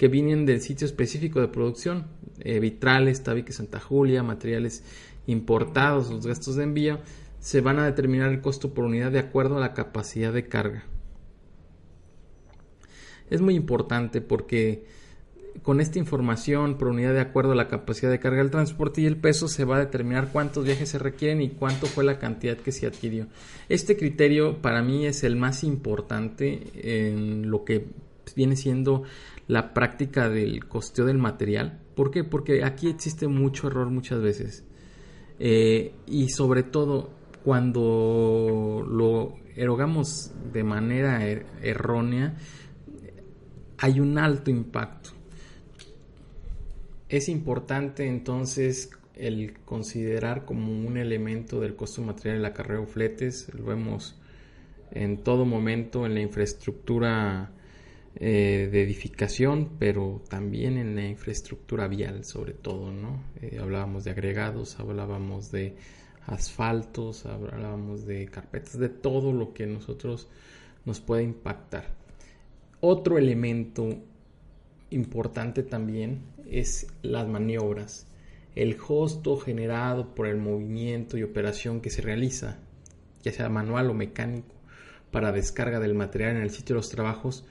que 0.00 0.08
vienen 0.08 0.46
del 0.46 0.62
sitio 0.62 0.86
específico 0.86 1.42
de 1.42 1.48
producción, 1.48 2.06
eh, 2.38 2.58
vitrales, 2.58 3.22
tabiques 3.22 3.56
Santa 3.56 3.78
Julia, 3.78 4.22
materiales 4.22 4.82
importados, 5.26 6.08
los 6.10 6.26
gastos 6.26 6.56
de 6.56 6.62
envío, 6.62 7.00
se 7.38 7.60
van 7.60 7.78
a 7.78 7.84
determinar 7.84 8.30
el 8.30 8.40
costo 8.40 8.72
por 8.72 8.86
unidad 8.86 9.12
de 9.12 9.18
acuerdo 9.18 9.58
a 9.58 9.60
la 9.60 9.74
capacidad 9.74 10.32
de 10.32 10.48
carga. 10.48 10.84
Es 13.28 13.42
muy 13.42 13.54
importante 13.54 14.22
porque 14.22 14.86
con 15.62 15.82
esta 15.82 15.98
información 15.98 16.78
por 16.78 16.88
unidad 16.88 17.12
de 17.12 17.20
acuerdo 17.20 17.52
a 17.52 17.56
la 17.56 17.68
capacidad 17.68 18.10
de 18.10 18.20
carga 18.20 18.38
del 18.38 18.50
transporte 18.50 19.02
y 19.02 19.06
el 19.06 19.18
peso 19.18 19.48
se 19.48 19.66
va 19.66 19.76
a 19.76 19.80
determinar 19.80 20.30
cuántos 20.32 20.64
viajes 20.64 20.88
se 20.88 20.98
requieren 20.98 21.42
y 21.42 21.50
cuánto 21.50 21.84
fue 21.84 22.04
la 22.04 22.18
cantidad 22.18 22.56
que 22.56 22.72
se 22.72 22.86
adquirió. 22.86 23.26
Este 23.68 23.98
criterio 23.98 24.62
para 24.62 24.80
mí 24.80 25.04
es 25.04 25.24
el 25.24 25.36
más 25.36 25.62
importante 25.62 26.70
en 27.04 27.50
lo 27.50 27.66
que 27.66 27.88
viene 28.34 28.56
siendo 28.56 29.04
la 29.50 29.74
práctica 29.74 30.28
del 30.28 30.66
costeo 30.68 31.06
del 31.06 31.18
material. 31.18 31.80
¿Por 31.96 32.12
qué? 32.12 32.22
Porque 32.22 32.62
aquí 32.62 32.88
existe 32.88 33.26
mucho 33.26 33.66
error 33.66 33.90
muchas 33.90 34.22
veces. 34.22 34.64
Eh, 35.40 35.92
y 36.06 36.28
sobre 36.28 36.62
todo 36.62 37.10
cuando 37.42 38.86
lo 38.88 39.34
erogamos 39.56 40.30
de 40.52 40.62
manera 40.62 41.26
er-, 41.26 41.46
errónea, 41.62 42.36
hay 43.78 43.98
un 43.98 44.18
alto 44.18 44.52
impacto. 44.52 45.10
Es 47.08 47.28
importante 47.28 48.06
entonces 48.06 48.90
el 49.16 49.58
considerar 49.64 50.44
como 50.44 50.70
un 50.70 50.96
elemento 50.96 51.60
del 51.60 51.74
costo 51.74 52.02
material 52.02 52.36
el 52.36 52.44
acarreo 52.44 52.86
fletes. 52.86 53.52
Lo 53.52 53.64
vemos 53.64 54.16
en 54.92 55.24
todo 55.24 55.44
momento 55.44 56.06
en 56.06 56.14
la 56.14 56.20
infraestructura 56.20 57.50
eh, 58.16 58.68
de 58.72 58.82
edificación, 58.82 59.76
pero 59.78 60.22
también 60.28 60.76
en 60.78 60.96
la 60.96 61.06
infraestructura 61.06 61.86
vial, 61.86 62.24
sobre 62.24 62.52
todo, 62.52 62.92
¿no? 62.92 63.22
Eh, 63.40 63.58
hablábamos 63.60 64.04
de 64.04 64.10
agregados, 64.10 64.80
hablábamos 64.80 65.52
de 65.52 65.76
asfaltos, 66.26 67.24
hablábamos 67.24 68.06
de 68.06 68.26
carpetas, 68.26 68.78
de 68.78 68.88
todo 68.88 69.32
lo 69.32 69.54
que 69.54 69.66
nosotros 69.66 70.28
nos 70.84 71.00
puede 71.00 71.22
impactar. 71.22 71.84
Otro 72.80 73.16
elemento 73.16 73.88
importante 74.90 75.62
también 75.62 76.22
es 76.50 76.88
las 77.02 77.28
maniobras, 77.28 78.08
el 78.56 78.76
costo 78.76 79.36
generado 79.36 80.14
por 80.14 80.26
el 80.26 80.36
movimiento 80.36 81.16
y 81.16 81.22
operación 81.22 81.80
que 81.80 81.90
se 81.90 82.02
realiza, 82.02 82.58
ya 83.22 83.32
sea 83.32 83.48
manual 83.48 83.88
o 83.90 83.94
mecánico, 83.94 84.54
para 85.12 85.30
descarga 85.30 85.78
del 85.78 85.94
material 85.94 86.36
en 86.36 86.42
el 86.42 86.50
sitio 86.50 86.74
de 86.74 86.80
los 86.80 86.90
trabajos 86.90 87.44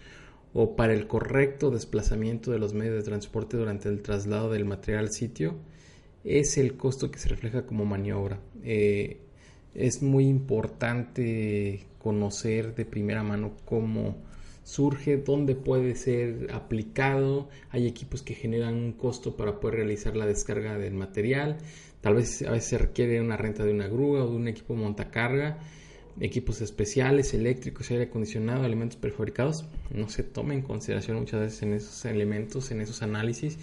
o 0.53 0.75
para 0.75 0.93
el 0.93 1.07
correcto 1.07 1.71
desplazamiento 1.71 2.51
de 2.51 2.59
los 2.59 2.73
medios 2.73 2.95
de 2.95 3.03
transporte 3.03 3.57
durante 3.57 3.89
el 3.89 4.01
traslado 4.01 4.49
del 4.51 4.65
material 4.65 5.05
al 5.05 5.11
sitio, 5.11 5.55
es 6.23 6.57
el 6.57 6.75
costo 6.75 7.11
que 7.11 7.19
se 7.19 7.29
refleja 7.29 7.65
como 7.65 7.85
maniobra. 7.85 8.39
Eh, 8.63 9.19
es 9.75 10.01
muy 10.01 10.27
importante 10.27 11.85
conocer 11.99 12.75
de 12.75 12.85
primera 12.85 13.23
mano 13.23 13.53
cómo 13.65 14.17
surge, 14.63 15.17
dónde 15.17 15.55
puede 15.55 15.95
ser 15.95 16.47
aplicado. 16.53 17.49
Hay 17.69 17.87
equipos 17.87 18.21
que 18.21 18.35
generan 18.35 18.75
un 18.75 18.93
costo 18.93 19.35
para 19.35 19.59
poder 19.59 19.77
realizar 19.77 20.15
la 20.15 20.25
descarga 20.25 20.77
del 20.77 20.93
material. 20.93 21.57
Tal 22.01 22.15
vez 22.15 22.41
a 22.43 22.51
veces 22.51 22.69
se 22.69 22.77
requiere 22.77 23.21
una 23.21 23.37
renta 23.37 23.63
de 23.65 23.73
una 23.73 23.87
grúa 23.87 24.23
o 24.23 24.29
de 24.29 24.35
un 24.35 24.47
equipo 24.47 24.75
montacarga. 24.75 25.59
Equipos 26.21 26.61
especiales, 26.61 27.33
eléctricos, 27.33 27.89
aire 27.91 28.05
acondicionado, 28.05 28.65
elementos 28.65 28.97
prefabricados. 28.97 29.65
No 29.89 30.09
se 30.09 30.23
toma 30.23 30.53
en 30.53 30.61
consideración 30.61 31.17
muchas 31.17 31.39
veces 31.39 31.63
en 31.63 31.73
esos 31.73 32.05
elementos, 32.05 32.71
en 32.71 32.81
esos 32.81 33.01
análisis. 33.01 33.57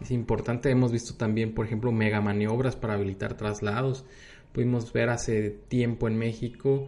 Es 0.00 0.10
importante, 0.10 0.70
hemos 0.70 0.92
visto 0.92 1.14
también, 1.14 1.52
por 1.52 1.66
ejemplo, 1.66 1.90
mega 1.90 2.20
maniobras 2.20 2.76
para 2.76 2.94
habilitar 2.94 3.36
traslados. 3.36 4.04
Pudimos 4.52 4.92
ver 4.92 5.08
hace 5.08 5.50
tiempo 5.50 6.06
en 6.06 6.16
México 6.16 6.86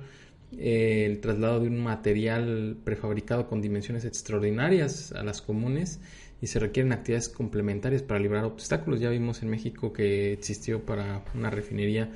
eh, 0.56 1.04
el 1.06 1.20
traslado 1.20 1.60
de 1.60 1.68
un 1.68 1.82
material 1.82 2.76
prefabricado 2.84 3.48
con 3.48 3.60
dimensiones 3.60 4.04
extraordinarias 4.04 5.12
a 5.12 5.22
las 5.22 5.42
comunes 5.42 6.00
y 6.40 6.46
se 6.46 6.58
requieren 6.58 6.92
actividades 6.92 7.28
complementarias 7.28 8.02
para 8.02 8.20
librar 8.20 8.44
obstáculos. 8.44 9.00
Ya 9.00 9.10
vimos 9.10 9.42
en 9.42 9.50
México 9.50 9.92
que 9.92 10.32
existió 10.32 10.84
para 10.84 11.24
una 11.34 11.50
refinería 11.50 12.10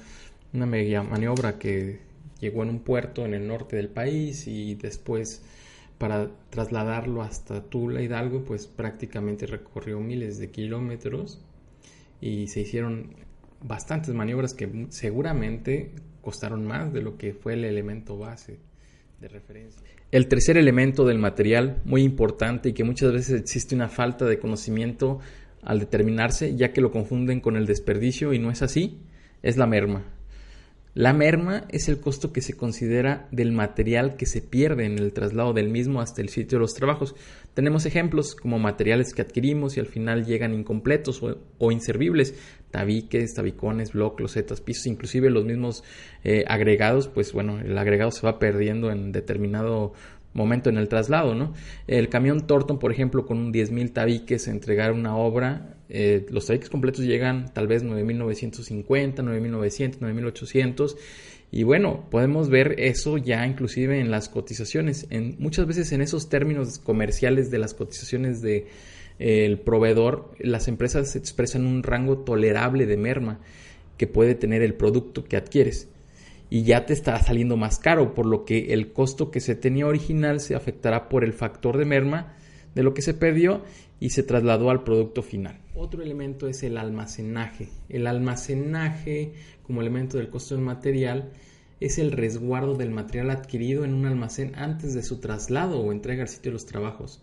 una 0.52 0.66
mega 0.66 1.02
maniobra 1.02 1.58
que 1.58 2.11
llegó 2.42 2.64
en 2.64 2.70
un 2.70 2.80
puerto 2.80 3.24
en 3.24 3.34
el 3.34 3.46
norte 3.46 3.76
del 3.76 3.88
país 3.88 4.48
y 4.48 4.74
después 4.74 5.42
para 5.96 6.28
trasladarlo 6.50 7.22
hasta 7.22 7.62
Tula 7.62 8.02
Hidalgo 8.02 8.44
pues 8.44 8.66
prácticamente 8.66 9.46
recorrió 9.46 10.00
miles 10.00 10.38
de 10.38 10.50
kilómetros 10.50 11.40
y 12.20 12.48
se 12.48 12.60
hicieron 12.62 13.14
bastantes 13.62 14.12
maniobras 14.12 14.54
que 14.54 14.86
seguramente 14.88 15.92
costaron 16.20 16.66
más 16.66 16.92
de 16.92 17.02
lo 17.02 17.16
que 17.16 17.32
fue 17.32 17.54
el 17.54 17.64
elemento 17.64 18.18
base 18.18 18.58
de 19.20 19.28
referencia. 19.28 19.80
El 20.10 20.26
tercer 20.26 20.56
elemento 20.56 21.04
del 21.04 21.20
material, 21.20 21.80
muy 21.84 22.02
importante 22.02 22.70
y 22.70 22.72
que 22.72 22.82
muchas 22.82 23.12
veces 23.12 23.40
existe 23.40 23.76
una 23.76 23.88
falta 23.88 24.24
de 24.24 24.40
conocimiento 24.40 25.20
al 25.62 25.78
determinarse, 25.78 26.56
ya 26.56 26.72
que 26.72 26.80
lo 26.80 26.90
confunden 26.90 27.40
con 27.40 27.56
el 27.56 27.66
desperdicio 27.66 28.32
y 28.32 28.40
no 28.40 28.50
es 28.50 28.62
así, 28.62 28.98
es 29.42 29.56
la 29.56 29.68
merma. 29.68 30.04
La 30.94 31.14
merma 31.14 31.64
es 31.70 31.88
el 31.88 32.00
costo 32.00 32.34
que 32.34 32.42
se 32.42 32.52
considera 32.52 33.26
del 33.30 33.52
material 33.52 34.16
que 34.16 34.26
se 34.26 34.42
pierde 34.42 34.84
en 34.84 34.98
el 34.98 35.14
traslado 35.14 35.54
del 35.54 35.70
mismo 35.70 36.02
hasta 36.02 36.20
el 36.20 36.28
sitio 36.28 36.58
de 36.58 36.62
los 36.62 36.74
trabajos. 36.74 37.14
Tenemos 37.54 37.86
ejemplos 37.86 38.34
como 38.34 38.58
materiales 38.58 39.14
que 39.14 39.22
adquirimos 39.22 39.78
y 39.78 39.80
al 39.80 39.86
final 39.86 40.26
llegan 40.26 40.52
incompletos 40.52 41.22
o, 41.22 41.72
inservibles, 41.72 42.34
tabiques, 42.70 43.32
tabicones, 43.32 43.92
bloques, 43.92 44.20
losetas, 44.20 44.60
pisos, 44.60 44.84
inclusive 44.84 45.30
los 45.30 45.46
mismos 45.46 45.82
eh, 46.24 46.44
agregados, 46.46 47.08
pues 47.08 47.32
bueno, 47.32 47.58
el 47.60 47.78
agregado 47.78 48.10
se 48.10 48.26
va 48.26 48.38
perdiendo 48.38 48.90
en 48.90 49.12
determinado 49.12 49.94
momento 50.34 50.70
en 50.70 50.78
el 50.78 50.88
traslado, 50.88 51.34
¿no? 51.34 51.52
El 51.86 52.08
camión 52.08 52.46
Torton, 52.46 52.78
por 52.78 52.92
ejemplo, 52.92 53.26
con 53.26 53.38
un 53.38 53.52
10.000 53.52 53.92
tabiques, 53.92 54.48
entregar 54.48 54.92
una 54.92 55.16
obra, 55.16 55.76
eh, 55.88 56.26
los 56.30 56.46
tabiques 56.46 56.70
completos 56.70 57.04
llegan 57.04 57.52
tal 57.52 57.66
vez 57.66 57.84
9.950, 57.84 59.16
9.900, 59.16 59.98
9.800 59.98 60.96
y 61.54 61.64
bueno, 61.64 62.06
podemos 62.10 62.48
ver 62.48 62.76
eso 62.78 63.18
ya 63.18 63.46
inclusive 63.46 64.00
en 64.00 64.10
las 64.10 64.30
cotizaciones, 64.30 65.06
en, 65.10 65.36
muchas 65.38 65.66
veces 65.66 65.92
en 65.92 66.00
esos 66.00 66.30
términos 66.30 66.78
comerciales 66.78 67.50
de 67.50 67.58
las 67.58 67.74
cotizaciones 67.74 68.40
de 68.40 68.68
eh, 69.18 69.60
proveedor, 69.62 70.32
las 70.38 70.66
empresas 70.66 71.14
expresan 71.14 71.66
un 71.66 71.82
rango 71.82 72.18
tolerable 72.20 72.86
de 72.86 72.96
merma 72.96 73.38
que 73.98 74.06
puede 74.06 74.34
tener 74.34 74.62
el 74.62 74.72
producto 74.72 75.24
que 75.24 75.36
adquieres 75.36 75.88
y 76.52 76.64
ya 76.64 76.84
te 76.84 76.92
estará 76.92 77.18
saliendo 77.22 77.56
más 77.56 77.78
caro, 77.78 78.12
por 78.12 78.26
lo 78.26 78.44
que 78.44 78.74
el 78.74 78.92
costo 78.92 79.30
que 79.30 79.40
se 79.40 79.54
tenía 79.54 79.86
original 79.86 80.38
se 80.38 80.54
afectará 80.54 81.08
por 81.08 81.24
el 81.24 81.32
factor 81.32 81.78
de 81.78 81.86
merma 81.86 82.36
de 82.74 82.82
lo 82.82 82.92
que 82.92 83.00
se 83.00 83.14
perdió 83.14 83.62
y 84.00 84.10
se 84.10 84.22
trasladó 84.22 84.68
al 84.68 84.84
producto 84.84 85.22
final. 85.22 85.58
Otro 85.74 86.02
elemento 86.02 86.48
es 86.48 86.62
el 86.62 86.76
almacenaje. 86.76 87.70
El 87.88 88.06
almacenaje 88.06 89.32
como 89.62 89.80
elemento 89.80 90.18
del 90.18 90.28
costo 90.28 90.54
del 90.54 90.62
material 90.62 91.30
es 91.80 91.96
el 91.96 92.12
resguardo 92.12 92.74
del 92.74 92.90
material 92.90 93.30
adquirido 93.30 93.86
en 93.86 93.94
un 93.94 94.04
almacén 94.04 94.52
antes 94.54 94.92
de 94.92 95.02
su 95.02 95.20
traslado 95.20 95.80
o 95.80 95.90
entrega 95.90 96.20
al 96.20 96.28
sitio 96.28 96.50
de 96.50 96.56
los 96.56 96.66
trabajos. 96.66 97.22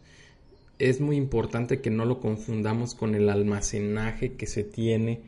Es 0.80 1.02
muy 1.02 1.18
importante 1.18 1.82
que 1.82 1.92
no 1.92 2.06
lo 2.06 2.20
confundamos 2.20 2.96
con 2.96 3.14
el 3.14 3.30
almacenaje 3.30 4.34
que 4.34 4.48
se 4.48 4.64
tiene 4.64 5.22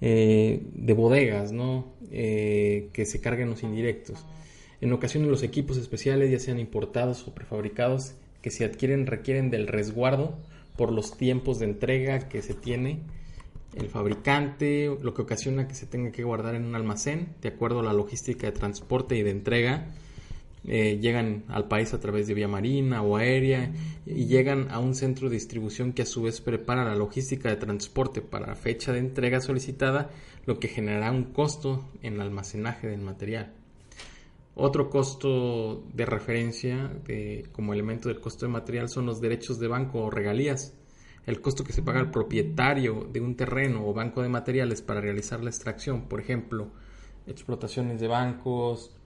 eh, 0.00 0.62
de 0.74 0.92
bodegas, 0.92 1.52
¿no? 1.52 1.92
Eh, 2.10 2.88
que 2.92 3.04
se 3.04 3.20
carguen 3.20 3.50
los 3.50 3.62
indirectos. 3.62 4.24
En 4.80 4.92
ocasiones 4.92 5.28
los 5.28 5.42
equipos 5.42 5.76
especiales, 5.76 6.30
ya 6.30 6.38
sean 6.38 6.58
importados 6.58 7.26
o 7.26 7.34
prefabricados, 7.34 8.14
que 8.42 8.50
se 8.50 8.64
adquieren 8.64 9.06
requieren 9.06 9.50
del 9.50 9.66
resguardo 9.66 10.38
por 10.76 10.92
los 10.92 11.16
tiempos 11.16 11.58
de 11.58 11.66
entrega 11.66 12.28
que 12.28 12.40
se 12.40 12.54
tiene 12.54 13.00
el 13.74 13.88
fabricante, 13.88 14.96
lo 15.02 15.14
que 15.14 15.22
ocasiona 15.22 15.66
que 15.68 15.74
se 15.74 15.86
tenga 15.86 16.12
que 16.12 16.22
guardar 16.22 16.54
en 16.54 16.64
un 16.64 16.74
almacén, 16.74 17.28
de 17.42 17.48
acuerdo 17.48 17.80
a 17.80 17.82
la 17.82 17.92
logística 17.92 18.46
de 18.46 18.52
transporte 18.52 19.16
y 19.16 19.22
de 19.22 19.30
entrega 19.30 19.88
eh, 20.64 20.98
llegan 21.00 21.44
al 21.48 21.68
país 21.68 21.94
a 21.94 22.00
través 22.00 22.26
de 22.26 22.34
vía 22.34 22.48
marina 22.48 23.02
o 23.02 23.16
aérea 23.16 23.72
y 24.06 24.26
llegan 24.26 24.70
a 24.70 24.80
un 24.80 24.94
centro 24.94 25.28
de 25.28 25.34
distribución 25.34 25.92
que 25.92 26.02
a 26.02 26.06
su 26.06 26.22
vez 26.22 26.40
prepara 26.40 26.84
la 26.84 26.96
logística 26.96 27.48
de 27.48 27.56
transporte 27.56 28.20
para 28.20 28.48
la 28.48 28.56
fecha 28.56 28.92
de 28.92 28.98
entrega 28.98 29.40
solicitada, 29.40 30.10
lo 30.46 30.58
que 30.58 30.68
generará 30.68 31.10
un 31.10 31.24
costo 31.24 31.88
en 32.02 32.14
el 32.14 32.22
almacenaje 32.22 32.88
del 32.88 33.00
material. 33.00 33.54
Otro 34.60 34.90
costo 34.90 35.84
de 35.94 36.04
referencia 36.04 36.90
como 37.52 37.72
elemento 37.72 38.08
del 38.08 38.20
costo 38.20 38.44
de 38.44 38.52
material 38.52 38.88
son 38.88 39.06
los 39.06 39.20
derechos 39.20 39.60
de 39.60 39.68
banco 39.68 40.00
o 40.00 40.10
regalías. 40.10 40.74
El 41.26 41.40
costo 41.40 41.62
que 41.62 41.72
se 41.72 41.82
paga 41.82 42.00
al 42.00 42.10
propietario 42.10 43.08
de 43.12 43.20
un 43.20 43.36
terreno 43.36 43.86
o 43.86 43.94
banco 43.94 44.20
de 44.20 44.28
materiales 44.28 44.82
para 44.82 45.00
realizar 45.00 45.44
la 45.44 45.50
extracción, 45.50 46.08
por 46.08 46.18
ejemplo, 46.18 46.72
explotaciones 47.28 48.00
de 48.00 48.08
bancos, 48.08 48.97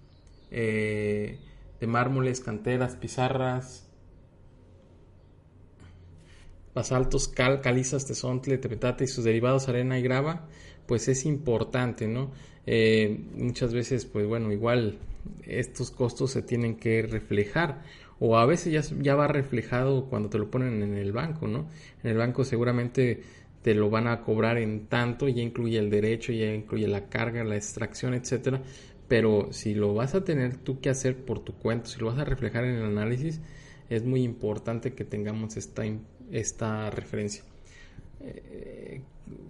eh, 0.53 1.39
de 1.81 1.87
mármoles, 1.87 2.41
canteras, 2.41 2.97
pizarras, 2.97 3.89
basaltos, 6.75 7.29
cal, 7.29 7.61
calizas, 7.61 8.07
tesontle, 8.07 8.59
tepetate 8.59 9.05
y 9.05 9.07
sus 9.09 9.25
derivados, 9.25 9.69
arena 9.69 9.99
y 9.99 10.03
grava, 10.03 10.47
pues 10.87 11.09
es 11.09 11.27
importante, 11.27 12.07
¿no? 12.07 12.31
Eh, 12.67 13.21
muchas 13.35 13.75
veces, 13.75 14.05
pues 14.05 14.27
bueno, 14.27 14.53
igual 14.53 14.99
estos 15.45 15.91
costos 15.91 16.31
se 16.31 16.43
tienen 16.43 16.77
que 16.77 17.03
reflejar 17.03 17.83
o 18.21 18.37
a 18.37 18.47
veces 18.47 18.73
ya, 18.73 18.97
ya 19.03 19.15
va 19.15 19.27
reflejado 19.27 20.07
cuando 20.07 20.29
te 20.29 20.39
lo 20.39 20.51
ponen 20.51 20.83
en 20.83 20.95
el 20.95 21.13
banco, 21.13 21.49
¿no? 21.49 21.69
En 22.05 22.11
el 22.11 22.17
banco 22.17 22.45
seguramente 22.45 23.23
te 23.63 23.75
lo 23.75 23.91
van 23.91 24.09
a 24.09 24.23
cobrar 24.23 24.59
en 24.59 24.87
tanto, 24.87 25.29
ya 25.29 25.43
incluye 25.43 25.79
el 25.79 25.91
derecho, 25.91 26.33
ya 26.33 26.53
incluye 26.53 26.87
la 26.89 27.09
carga, 27.09 27.45
la 27.45 27.57
extracción, 27.57 28.15
etcétera, 28.15 28.63
pero 29.13 29.49
si 29.51 29.75
lo 29.75 29.93
vas 29.93 30.15
a 30.15 30.25
tener 30.25 30.57
tú 30.57 30.81
que 30.81 30.89
hacer 30.89 31.19
por 31.27 31.41
tu 31.41 31.53
cuenta, 31.53 31.91
si 31.91 32.01
lo 32.01 32.07
vas 32.07 32.19
a 32.19 32.25
reflejar 32.25 32.65
en 32.65 32.77
el 32.77 32.85
análisis, 32.87 33.43
es 33.91 34.05
muy 34.07 34.23
importante 34.23 34.95
que 34.95 35.05
tengamos 35.05 35.59
esta, 35.59 35.83
esta 36.31 36.89
referencia. 36.89 37.45
Eh, 38.21 39.03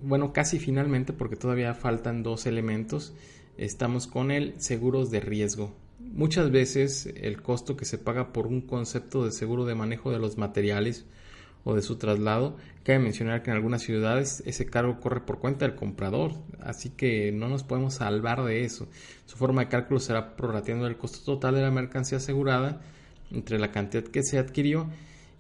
bueno, 0.03 0.33
casi 0.33 0.59
finalmente, 0.59 1.13
porque 1.13 1.37
todavía 1.37 1.75
faltan 1.75 2.25
dos 2.25 2.47
elementos, 2.47 3.15
estamos 3.57 4.09
con 4.09 4.33
el 4.33 4.61
seguros 4.61 5.13
de 5.13 5.21
riesgo. 5.21 5.73
Muchas 6.01 6.51
veces 6.51 7.07
el 7.15 7.41
costo 7.41 7.77
que 7.77 7.85
se 7.85 7.99
paga 7.99 8.33
por 8.33 8.49
un 8.49 8.63
concepto 8.63 9.25
de 9.25 9.31
seguro 9.31 9.65
de 9.65 9.77
manejo 9.77 10.11
de 10.11 10.19
los 10.19 10.39
materiales 10.39 11.07
o 11.65 11.75
de 11.75 11.83
su 11.83 11.97
traslado. 11.97 12.57
Cabe 12.85 12.99
mencionar 12.99 13.43
que 13.43 13.51
en 13.51 13.57
algunas 13.57 13.83
ciudades 13.83 14.43
ese 14.47 14.67
cargo 14.67 15.01
corre 15.01 15.21
por 15.21 15.39
cuenta 15.39 15.67
del 15.67 15.77
comprador, 15.77 16.33
así 16.61 16.91
que 16.91 17.31
no 17.33 17.49
nos 17.49 17.63
podemos 17.63 17.95
salvar 17.95 18.43
de 18.45 18.65
eso. 18.65 18.89
Su 19.27 19.37
forma 19.37 19.63
de 19.63 19.69
cálculo 19.69 20.01
será 20.01 20.37
prorrateando 20.37 20.87
el 20.87 20.97
costo 20.97 21.25
total 21.25 21.55
de 21.55 21.63
la 21.63 21.71
mercancía 21.71 22.19
asegurada 22.19 22.81
entre 23.31 23.59
la 23.59 23.71
cantidad 23.71 24.05
que 24.05 24.23
se 24.23 24.39
adquirió 24.39 24.89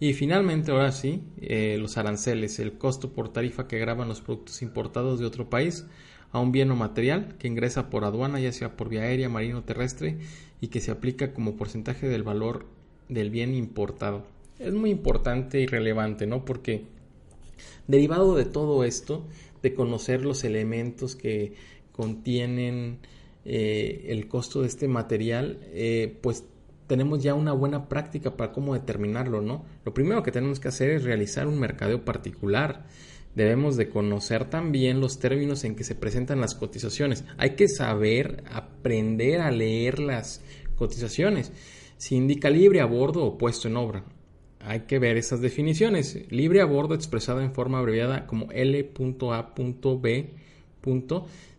y 0.02 0.14
finalmente, 0.14 0.72
ahora 0.72 0.90
sí, 0.90 1.22
eh, 1.40 1.76
los 1.78 1.96
aranceles, 1.96 2.58
el 2.58 2.76
costo 2.76 3.12
por 3.12 3.32
tarifa 3.32 3.68
que 3.68 3.78
graban 3.78 4.08
los 4.08 4.20
productos 4.20 4.60
importados 4.62 5.20
de 5.20 5.26
otro 5.26 5.48
país 5.48 5.86
a 6.32 6.40
un 6.40 6.50
bien 6.50 6.70
o 6.72 6.76
material 6.76 7.36
que 7.38 7.46
ingresa 7.46 7.88
por 7.88 8.04
aduana, 8.04 8.40
ya 8.40 8.50
sea 8.50 8.76
por 8.76 8.88
vía 8.88 9.02
aérea, 9.02 9.28
marino 9.28 9.58
o 9.58 9.62
terrestre, 9.62 10.18
y 10.60 10.68
que 10.68 10.80
se 10.80 10.90
aplica 10.90 11.32
como 11.32 11.56
porcentaje 11.56 12.08
del 12.08 12.24
valor 12.24 12.66
del 13.08 13.30
bien 13.30 13.54
importado 13.54 14.26
es 14.58 14.72
muy 14.72 14.90
importante 14.90 15.60
y 15.60 15.66
relevante, 15.66 16.26
¿no? 16.26 16.44
Porque 16.44 16.84
derivado 17.86 18.36
de 18.36 18.44
todo 18.44 18.84
esto, 18.84 19.26
de 19.62 19.74
conocer 19.74 20.24
los 20.24 20.44
elementos 20.44 21.16
que 21.16 21.54
contienen 21.92 22.98
eh, 23.44 24.06
el 24.08 24.28
costo 24.28 24.62
de 24.62 24.68
este 24.68 24.88
material, 24.88 25.58
eh, 25.72 26.16
pues 26.20 26.44
tenemos 26.86 27.22
ya 27.22 27.34
una 27.34 27.52
buena 27.52 27.88
práctica 27.88 28.36
para 28.36 28.52
cómo 28.52 28.74
determinarlo, 28.74 29.40
¿no? 29.40 29.64
Lo 29.84 29.94
primero 29.94 30.22
que 30.22 30.32
tenemos 30.32 30.60
que 30.60 30.68
hacer 30.68 30.90
es 30.90 31.04
realizar 31.04 31.46
un 31.46 31.58
mercadeo 31.58 32.04
particular. 32.04 32.86
Debemos 33.34 33.76
de 33.76 33.88
conocer 33.88 34.50
también 34.50 35.00
los 35.00 35.18
términos 35.18 35.64
en 35.64 35.74
que 35.74 35.84
se 35.84 35.94
presentan 35.94 36.40
las 36.40 36.54
cotizaciones. 36.54 37.24
Hay 37.38 37.50
que 37.50 37.68
saber, 37.68 38.44
aprender 38.50 39.40
a 39.40 39.50
leer 39.50 40.00
las 40.00 40.42
cotizaciones. 40.76 41.50
Si 41.96 42.14
indica 42.14 42.50
libre 42.50 42.80
a 42.80 42.84
bordo 42.84 43.24
o 43.24 43.38
puesto 43.38 43.68
en 43.68 43.76
obra 43.76 44.04
hay 44.64 44.80
que 44.80 44.98
ver 44.98 45.16
esas 45.16 45.40
definiciones. 45.40 46.30
Libre 46.30 46.60
a 46.60 46.64
bordo 46.64 46.94
expresado 46.94 47.40
en 47.40 47.52
forma 47.52 47.78
abreviada 47.78 48.26
como 48.26 48.50
L.A.B. 48.52 50.30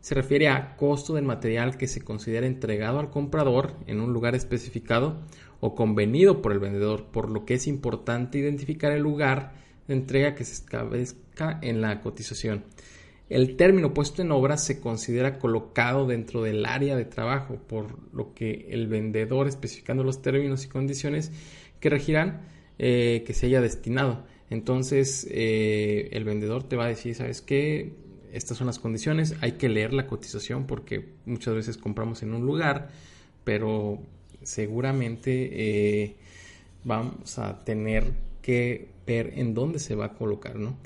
se 0.01 0.15
refiere 0.15 0.49
a 0.49 0.75
costo 0.75 1.13
del 1.13 1.25
material 1.25 1.77
que 1.77 1.87
se 1.87 2.01
considera 2.01 2.47
entregado 2.47 2.99
al 2.99 3.09
comprador 3.09 3.75
en 3.87 4.01
un 4.01 4.13
lugar 4.13 4.35
especificado 4.35 5.21
o 5.59 5.75
convenido 5.75 6.41
por 6.41 6.51
el 6.51 6.59
vendedor, 6.59 7.05
por 7.05 7.29
lo 7.29 7.45
que 7.45 7.53
es 7.55 7.67
importante 7.67 8.37
identificar 8.37 8.91
el 8.91 9.01
lugar 9.01 9.53
de 9.87 9.93
entrega 9.93 10.35
que 10.35 10.43
se 10.43 10.53
establezca 10.53 11.59
en 11.61 11.81
la 11.81 12.01
cotización. 12.01 12.65
El 13.29 13.55
término 13.55 13.93
puesto 13.93 14.21
en 14.21 14.31
obra 14.31 14.57
se 14.57 14.79
considera 14.79 15.39
colocado 15.39 16.05
dentro 16.05 16.43
del 16.43 16.65
área 16.65 16.95
de 16.95 17.05
trabajo, 17.05 17.55
por 17.67 17.97
lo 18.13 18.33
que 18.33 18.67
el 18.69 18.87
vendedor, 18.87 19.47
especificando 19.47 20.03
los 20.03 20.21
términos 20.21 20.65
y 20.65 20.67
condiciones 20.67 21.31
que 21.79 21.89
regirán, 21.89 22.41
eh, 22.79 23.23
que 23.25 23.33
se 23.33 23.47
haya 23.47 23.62
destinado. 23.62 24.23
Entonces 24.49 25.27
eh, 25.29 26.09
el 26.12 26.23
vendedor 26.23 26.63
te 26.63 26.75
va 26.75 26.86
a 26.86 26.88
decir, 26.88 27.15
¿sabes 27.15 27.41
qué? 27.41 27.93
Estas 28.31 28.57
son 28.57 28.67
las 28.67 28.79
condiciones, 28.79 29.36
hay 29.41 29.53
que 29.53 29.69
leer 29.69 29.93
la 29.93 30.07
cotización 30.07 30.65
porque 30.65 31.05
muchas 31.25 31.53
veces 31.53 31.77
compramos 31.77 32.23
en 32.23 32.33
un 32.33 32.45
lugar, 32.45 32.89
pero 33.43 33.99
seguramente 34.41 35.49
eh, 35.53 36.15
vamos 36.83 37.38
a 37.38 37.63
tener 37.63 38.12
que 38.41 38.89
ver 39.05 39.33
en 39.36 39.53
dónde 39.53 39.79
se 39.79 39.95
va 39.95 40.05
a 40.05 40.13
colocar, 40.13 40.55
¿no? 40.55 40.77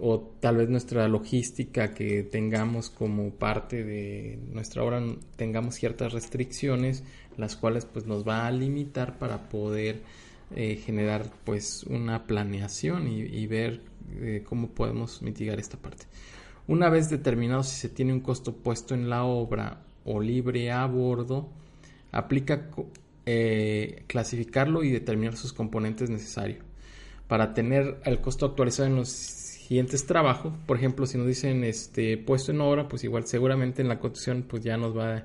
o 0.00 0.34
tal 0.40 0.56
vez 0.56 0.68
nuestra 0.68 1.06
logística 1.06 1.94
que 1.94 2.24
tengamos 2.24 2.90
como 2.90 3.30
parte 3.30 3.84
de 3.84 4.40
nuestra 4.50 4.82
obra 4.82 5.00
tengamos 5.36 5.76
ciertas 5.76 6.12
restricciones 6.12 7.04
las 7.36 7.56
cuales 7.56 7.84
pues 7.84 8.06
nos 8.06 8.26
va 8.26 8.46
a 8.46 8.50
limitar 8.50 9.18
para 9.18 9.48
poder 9.48 10.02
eh, 10.56 10.76
generar 10.76 11.30
pues 11.44 11.84
una 11.84 12.26
planeación 12.26 13.08
y, 13.08 13.46
ver 13.46 13.82
eh, 14.16 14.42
cómo 14.46 14.68
podemos 14.70 15.22
mitigar 15.22 15.58
esta 15.58 15.76
parte. 15.76 16.06
Una 16.66 16.88
vez 16.88 17.10
determinado 17.10 17.62
si 17.62 17.76
se 17.76 17.88
tiene 17.88 18.12
un 18.12 18.20
costo 18.20 18.54
puesto 18.54 18.94
en 18.94 19.10
la 19.10 19.24
obra 19.24 19.82
o 20.04 20.20
libre 20.20 20.70
a 20.70 20.86
bordo, 20.86 21.48
aplica 22.12 22.68
eh, 23.26 24.04
clasificarlo 24.06 24.82
y 24.82 24.90
determinar 24.90 25.36
sus 25.36 25.52
componentes 25.52 26.10
necesarios. 26.10 26.64
Para 27.28 27.54
tener 27.54 28.00
el 28.04 28.20
costo 28.20 28.46
actualizado 28.46 28.88
en 28.88 28.96
los 28.96 29.08
siguientes 29.08 30.06
trabajos, 30.06 30.52
por 30.66 30.76
ejemplo, 30.76 31.06
si 31.06 31.18
nos 31.18 31.26
dicen 31.26 31.64
este 31.64 32.18
puesto 32.18 32.52
en 32.52 32.60
obra, 32.60 32.88
pues 32.88 33.04
igual 33.04 33.26
seguramente 33.26 33.80
en 33.80 33.88
la 33.88 33.98
construcción 33.98 34.44
pues 34.46 34.62
ya 34.62 34.76
nos 34.76 34.96
va 34.96 35.24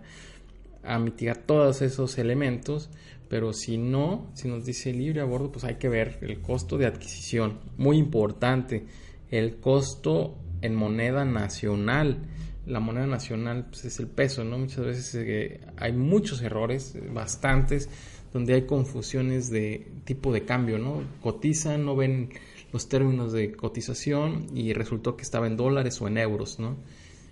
a 0.83 0.99
mitigar 0.99 1.37
todos 1.37 1.81
esos 1.81 2.17
elementos, 2.17 2.89
pero 3.29 3.53
si 3.53 3.77
no, 3.77 4.31
si 4.33 4.47
nos 4.47 4.65
dice 4.65 4.93
libre 4.93 5.21
a 5.21 5.25
bordo, 5.25 5.51
pues 5.51 5.65
hay 5.65 5.75
que 5.75 5.89
ver 5.89 6.19
el 6.21 6.41
costo 6.41 6.77
de 6.77 6.85
adquisición, 6.85 7.59
muy 7.77 7.97
importante, 7.97 8.85
el 9.29 9.57
costo 9.57 10.37
en 10.61 10.75
moneda 10.75 11.25
nacional. 11.25 12.19
La 12.65 12.79
moneda 12.79 13.07
nacional 13.07 13.67
pues, 13.69 13.85
es 13.85 13.99
el 13.99 14.07
peso, 14.07 14.43
¿no? 14.43 14.57
Muchas 14.57 14.85
veces 14.85 15.15
eh, 15.15 15.61
hay 15.77 15.93
muchos 15.93 16.41
errores, 16.41 16.97
bastantes, 17.13 17.89
donde 18.33 18.53
hay 18.53 18.65
confusiones 18.65 19.49
de 19.49 19.87
tipo 20.03 20.33
de 20.33 20.43
cambio, 20.43 20.77
¿no? 20.77 21.01
Cotizan, 21.21 21.85
no 21.85 21.95
ven 21.95 22.29
los 22.73 22.89
términos 22.89 23.31
de 23.31 23.53
cotización 23.53 24.47
y 24.53 24.73
resultó 24.73 25.15
que 25.15 25.23
estaba 25.23 25.47
en 25.47 25.55
dólares 25.55 26.01
o 26.01 26.07
en 26.07 26.17
euros, 26.17 26.59
¿no? 26.59 26.75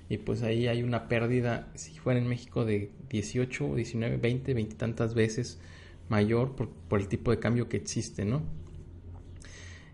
Y 0.08 0.18
pues 0.18 0.44
ahí 0.44 0.68
hay 0.68 0.84
una 0.84 1.08
pérdida, 1.08 1.68
si 1.76 1.98
fuera 1.98 2.20
en 2.20 2.28
México, 2.28 2.64
de 2.64 2.92
18, 3.10 3.76
19, 3.76 4.18
20, 4.18 4.54
20 4.54 4.76
tantas 4.76 5.16
veces 5.16 5.60
mayor 6.10 6.56
por, 6.56 7.00
el 7.00 7.08
tipo 7.08 7.32
de 7.32 7.40
cambio 7.40 7.68
que 7.68 7.78
existe, 7.78 8.26
¿no? 8.26 8.44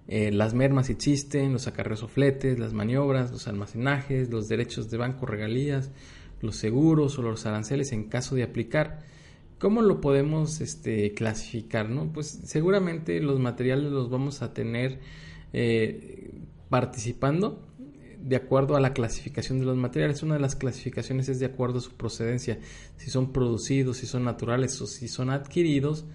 Eh, 0.08 0.32
las 0.32 0.54
mermas 0.54 0.90
existen, 0.90 1.54
los 1.54 1.68
acarreos 1.68 2.04
o 2.04 2.08
fletes, 2.08 2.60
las 2.60 2.74
maniobras, 2.74 3.32
los 3.32 3.48
almacenajes, 3.48 4.30
los 4.30 4.50
derechos 4.50 4.90
de 4.90 4.98
banco, 4.98 5.26
regalías, 5.26 5.92
los 6.42 6.58
seguros 6.58 7.18
o 7.18 7.22
los 7.22 7.46
aranceles 7.46 7.92
en 7.94 8.06
caso 8.10 8.36
de 8.36 8.44
aplicar. 8.44 9.00
¿Cómo 9.60 9.82
lo 9.82 10.02
podemos 10.02 10.60
este, 10.60 11.14
clasificar? 11.14 11.90
No? 11.90 12.12
Pues 12.12 12.28
seguramente 12.46 13.22
los 13.22 13.40
materiales 13.40 13.92
los 13.92 14.10
vamos 14.10 14.42
a 14.42 14.54
tener 14.54 15.00
eh, 15.54 16.32
participando 16.70 17.71
de 18.22 18.36
acuerdo 18.36 18.76
a 18.76 18.80
la 18.80 18.94
clasificación 18.94 19.60
de 19.60 19.66
los 19.66 19.78
materiales. 19.78 20.24
Una 20.24 20.36
de 20.36 20.42
las 20.42 20.56
clasificaciones 20.56 21.30
es 21.30 21.40
de 21.40 21.48
acuerdo 21.48 21.80
a 21.80 21.82
su 21.82 21.94
procedencia. 21.94 22.60
Si 22.98 23.10
son 23.10 23.32
producidos, 23.32 23.98
si 23.98 24.06
son 24.06 24.24
naturales 24.24 24.80
o 24.82 24.88
si 24.88 25.08
son 25.08 25.30
adquiridos, 25.30 26.06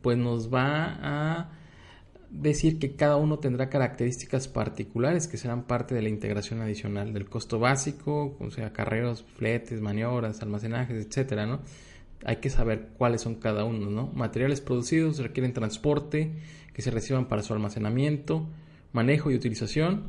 pues 0.00 0.18
nos 0.18 0.52
va 0.52 0.98
a 1.02 1.50
decir 2.30 2.78
que 2.78 2.96
cada 2.96 3.16
uno 3.16 3.38
tendrá 3.38 3.68
características 3.68 4.48
particulares 4.48 5.28
que 5.28 5.36
serán 5.36 5.64
parte 5.64 5.94
de 5.94 6.02
la 6.02 6.08
integración 6.08 6.62
adicional 6.62 7.12
del 7.12 7.28
costo 7.28 7.58
básico, 7.58 8.36
o 8.40 8.50
sea, 8.50 8.72
carreros, 8.72 9.24
fletes, 9.36 9.80
maniobras, 9.80 10.40
almacenajes, 10.40 11.06
etcétera, 11.06 11.46
¿no? 11.46 11.60
Hay 12.24 12.36
que 12.36 12.50
saber 12.50 12.88
cuáles 12.96 13.20
son 13.20 13.34
cada 13.34 13.64
uno, 13.64 13.90
¿no? 13.90 14.06
Materiales 14.14 14.60
producidos 14.60 15.18
requieren 15.18 15.52
transporte, 15.52 16.32
que 16.72 16.82
se 16.82 16.90
reciban 16.90 17.26
para 17.28 17.42
su 17.42 17.52
almacenamiento, 17.52 18.48
manejo 18.92 19.30
y 19.30 19.34
utilización. 19.34 20.04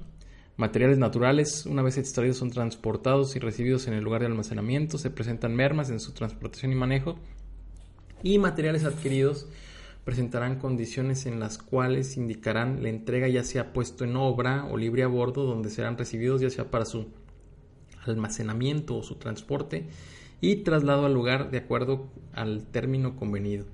Materiales 0.55 0.99
naturales, 0.99 1.65
una 1.65 1.81
vez 1.81 1.97
extraídos, 1.97 2.37
son 2.37 2.51
transportados 2.51 3.35
y 3.35 3.39
recibidos 3.39 3.87
en 3.87 3.95
el 3.95 4.03
lugar 4.03 4.21
de 4.21 4.27
almacenamiento, 4.27 4.99
se 4.99 5.09
presentan 5.09 5.55
mermas 5.55 5.89
en 5.89 5.99
su 5.99 6.11
transportación 6.11 6.71
y 6.71 6.75
manejo. 6.75 7.15
Y 8.21 8.37
materiales 8.37 8.83
adquiridos, 8.85 9.47
presentarán 10.03 10.59
condiciones 10.59 11.25
en 11.25 11.39
las 11.39 11.57
cuales 11.57 12.17
indicarán 12.17 12.83
la 12.83 12.89
entrega 12.89 13.27
ya 13.27 13.43
sea 13.43 13.73
puesto 13.73 14.03
en 14.03 14.15
obra 14.15 14.65
o 14.65 14.77
libre 14.77 15.03
a 15.03 15.07
bordo 15.07 15.43
donde 15.45 15.69
serán 15.69 15.97
recibidos 15.97 16.41
ya 16.41 16.49
sea 16.49 16.69
para 16.69 16.85
su 16.85 17.07
almacenamiento 18.05 18.97
o 18.97 19.03
su 19.03 19.15
transporte 19.15 19.87
y 20.41 20.57
traslado 20.57 21.05
al 21.05 21.13
lugar 21.13 21.51
de 21.51 21.59
acuerdo 21.59 22.09
al 22.33 22.65
término 22.67 23.15
convenido. 23.15 23.65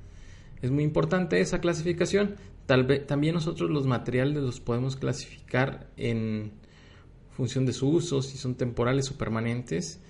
Es 0.61 0.71
muy 0.71 0.83
importante 0.83 1.41
esa 1.41 1.61
clasificación. 1.61 2.35
Tal 2.67 2.83
vez, 2.83 3.07
también 3.07 3.33
nosotros 3.33 3.71
los 3.71 3.87
materiales 3.87 4.43
los 4.43 4.59
podemos 4.59 4.95
clasificar 4.95 5.87
en 5.97 6.51
función 7.39 7.65
de 7.65 7.71
su 7.71 7.87
uso, 7.87 8.21
si 8.21 8.37
son 8.37 8.55
temporales 8.55 9.09
o 9.11 9.17
permanentes. 9.17 10.01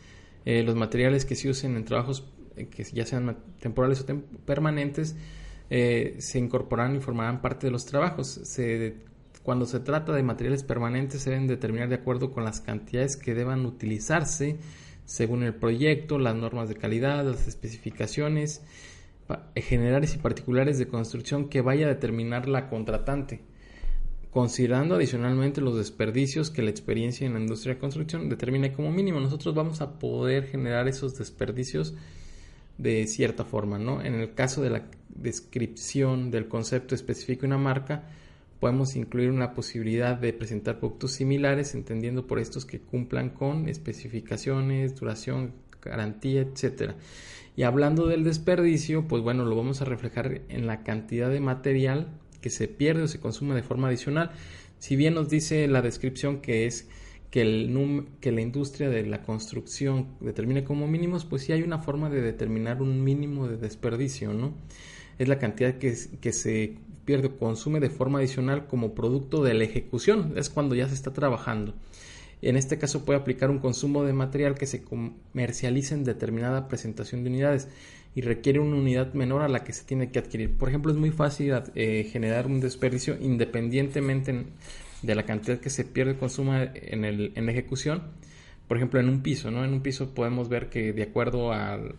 Eh, 0.46 0.63
los 0.63 0.76
materiales 0.76 1.26
que 1.26 1.36
se 1.36 1.48
usen 1.48 1.78
en 1.78 1.86
trabajos 1.86 2.26
eh, 2.56 2.65
que 2.70 2.84
ya 2.84 3.06
sean 3.06 3.38
temporales 3.60 4.02
o 4.02 4.06
permanentes 4.48 5.15
eh, 5.70 6.15
se 6.18 6.39
incorporarán 6.39 6.96
y 6.96 7.00
formarán 7.00 7.39
parte 7.44 7.68
de 7.68 7.72
los 7.72 7.86
trabajos. 7.86 8.42
cuando 9.44 9.68
se 9.68 9.80
trata 9.80 10.12
de 10.12 10.24
materiales 10.24 10.63
permanentes 10.63 11.22
se 11.22 11.30
deben 11.30 11.46
determinar 11.46 11.88
de 11.88 11.96
acuerdo 11.96 12.32
con 12.32 12.44
las 12.44 12.62
cantidades 12.62 13.15
que 13.15 13.36
deban 13.36 13.63
utilizarse 13.68 14.58
según 15.06 15.44
el 15.44 15.54
proyecto, 15.54 16.18
las 16.18 16.36
normas 16.36 16.68
de 16.68 16.76
calidad, 16.76 17.24
las 17.24 17.48
especificaciones 17.48 18.63
generales 19.56 20.15
y 20.15 20.18
particulares 20.18 20.80
de 20.80 20.88
construcción 20.88 21.48
que 21.48 21.62
vaya 21.62 21.86
a 21.86 21.89
determinar 21.89 22.48
la 22.48 22.70
contratante, 22.70 23.42
considerando 24.32 24.96
adicionalmente 24.96 25.62
los 25.62 25.78
desperdicios 25.78 26.52
que 26.52 26.62
la 26.62 26.70
experiencia 26.70 27.26
en 27.26 27.34
la 27.34 27.39
industria 27.39 27.74
de 27.74 27.80
construcción 27.80 28.30
determine 28.30 28.74
como 28.74 28.92
mínimo. 28.92 29.20
Nosotros 29.20 29.56
vamos 29.56 29.82
a 29.82 29.98
poder 29.98 30.46
generar 30.46 30.88
esos 30.88 31.18
desperdicios 31.18 31.96
de 32.78 33.08
cierta 33.08 33.44
forma, 33.44 33.80
¿no? 33.80 34.02
En 34.02 34.15
el 34.15 34.34
caso 34.34 34.62
de 34.62 34.70
la 34.70 34.86
descripción 35.10 36.32
del 36.32 36.48
concepto 36.48 36.96
específico 36.96 37.42
de 37.42 37.48
una 37.48 37.58
marca, 37.58 38.04
podemos 38.60 38.96
incluir 38.96 39.32
una 39.32 39.54
posibilidad 39.54 40.15
de 40.15 40.32
presentar 40.34 40.80
productos 40.80 41.12
similares, 41.13 41.74
entendiendo 41.74 42.28
por 42.28 42.39
estos 42.39 42.65
que 42.65 42.80
cumplan 42.80 43.30
con 43.30 43.68
especificaciones, 43.68 44.96
duración, 44.96 45.54
garantía, 45.82 46.42
etcétera. 46.42 46.96
Y 47.58 47.63
hablando 47.63 48.08
del 48.08 48.24
desperdicio, 48.24 49.08
pues 49.08 49.24
bueno, 49.24 49.44
lo 49.44 49.56
vamos 49.56 49.82
a 49.82 49.86
reflejar 49.86 50.42
en 50.50 50.68
la 50.68 50.84
cantidad 50.84 51.30
de 51.30 51.39
material 51.39 52.08
que 52.41 52.49
se 52.49 52.67
pierde 52.67 53.04
o 53.04 53.08
se 53.08 53.19
consume 53.19 53.56
de 53.56 53.63
forma 53.63 53.88
adicional. 53.88 54.32
Si 54.80 54.95
bien 54.95 55.13
nos 55.13 55.30
dice 55.30 55.67
la 55.67 55.82
descripción 55.82 56.41
que 56.41 56.65
es 56.65 56.88
que, 57.32 57.41
el 57.41 58.08
que 58.21 58.32
la 58.32 58.41
industria 58.41 58.89
de 58.89 59.06
la 59.06 59.21
construcción 59.21 60.08
determine 60.19 60.63
como 60.63 60.88
mínimos, 60.88 61.25
pues 61.25 61.43
sí 61.43 61.52
hay 61.52 61.62
una 61.62 61.80
forma 61.80 62.10
de 62.10 62.21
determinar 62.21 62.82
un 62.82 63.04
mínimo 63.04 63.47
de 63.47 63.58
desperdicio, 63.58 64.34
¿no? 64.34 64.54
Es 65.17 65.28
la 65.28 65.38
cantidad 65.38 65.78
que, 65.78 65.95
que 66.21 66.32
se 66.32 66.78
pierde 67.06 67.28
o 67.28 67.38
consume 67.38 67.80
de 67.80 67.89
forma 67.89 68.19
adicional 68.19 68.67
como 68.67 68.93
producto 68.95 69.43
de 69.43 69.54
la 69.54 69.63
ejecución, 69.63 70.34
es 70.38 70.49
cuando 70.49 70.75
ya 70.75 70.88
se 70.88 70.95
está 70.95 71.12
trabajando. 71.12 71.73
En 72.41 72.56
este 72.56 72.78
caso 72.78 73.04
puede 73.04 73.19
aplicar 73.19 73.49
un 73.49 73.60
consumo 73.60 74.04
de 74.04 74.13
material 74.13 74.56
que 74.56 74.65
se 74.65 74.84
comercializa 74.84 75.95
en 75.95 76.04
determinada 76.04 76.67
presentación 76.67 77.23
de 77.23 77.30
unidades 77.30 77.67
y 78.15 78.21
requiere 78.21 78.60
una 78.60 78.78
unidad 78.78 79.13
menor 79.13 79.41
a 79.41 79.49
la 79.49 79.63
que 79.63 79.73
se 79.73 79.84
tiene 79.84 80.12
que 80.12 80.19
adquirir. 80.19 80.58
Por 80.58 80.69
ejemplo, 80.69 80.91
es 80.91 80.97
muy 80.97 81.12
fácil 81.12 81.54
eh, 81.75 82.10
generar 82.12 82.47
un 82.47 82.60
desperdicio 82.60 83.17
independientemente 83.19 84.45
de 85.02 85.15
la 85.15 85.25
cantidad 85.25 85.60
que 85.60 85.69
se 85.69 85.84
pierde 85.86 86.17
consumo 86.17 86.56
en, 86.56 87.06
el, 87.06 87.34
en 87.36 87.45
la 87.45 87.52
ejecución. 87.52 88.04
Por 88.67 88.78
ejemplo, 88.78 88.99
en 88.99 89.10
un 89.10 89.21
piso, 89.21 89.52
¿no? 89.52 89.65
En 89.65 89.73
un 89.73 89.82
piso 89.82 90.13
podemos 90.13 90.47
ver 90.49 90.69
que 90.69 90.93
de 90.93 91.04
acuerdo 91.04 91.52
al, 91.52 91.95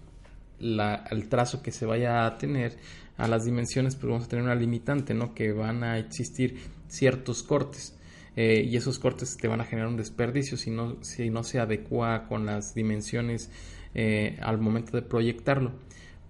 al 0.78 1.28
trazo 1.28 1.62
que 1.62 1.72
se 1.72 1.86
vaya 1.86 2.26
a 2.26 2.38
tener, 2.38 2.76
a 3.16 3.28
las 3.28 3.44
dimensiones, 3.44 3.96
pues 3.96 4.10
vamos 4.10 4.24
a 4.24 4.28
tener 4.28 4.44
una 4.44 4.54
limitante, 4.54 5.12
¿no? 5.12 5.34
Que 5.34 5.52
van 5.52 5.84
a 5.84 5.98
existir 5.98 6.58
ciertos 6.88 7.42
cortes. 7.42 7.94
Eh, 8.36 8.66
y 8.68 8.76
esos 8.76 8.98
cortes 8.98 9.36
te 9.36 9.48
van 9.48 9.60
a 9.60 9.64
generar 9.64 9.88
un 9.88 9.96
desperdicio 9.96 10.56
si 10.56 10.70
no, 10.70 10.96
si 11.02 11.30
no 11.30 11.42
se 11.42 11.58
adecua 11.58 12.26
con 12.28 12.46
las 12.46 12.74
dimensiones 12.74 13.50
eh, 13.94 14.38
al 14.40 14.58
momento 14.58 14.96
de 14.96 15.02
proyectarlo 15.02 15.72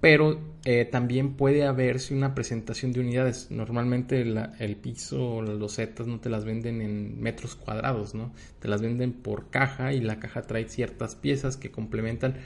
pero 0.00 0.40
eh, 0.64 0.86
también 0.86 1.34
puede 1.34 1.64
haberse 1.64 2.14
una 2.14 2.34
presentación 2.34 2.92
de 2.92 3.00
unidades. 3.00 3.50
Normalmente 3.50 4.22
el 4.22 4.76
piso 4.76 5.36
o 5.36 5.42
las 5.42 5.58
losetas 5.58 6.06
no 6.06 6.20
te 6.20 6.30
las 6.30 6.44
venden 6.44 6.80
en 6.80 7.20
metros 7.20 7.54
cuadrados, 7.54 8.14
¿no? 8.14 8.32
Te 8.60 8.68
las 8.68 8.80
venden 8.80 9.12
por 9.12 9.50
caja 9.50 9.92
y 9.92 10.00
la 10.00 10.18
caja 10.18 10.42
trae 10.42 10.68
ciertas 10.68 11.16
piezas 11.16 11.58
que 11.58 11.70
complementan 11.70 12.36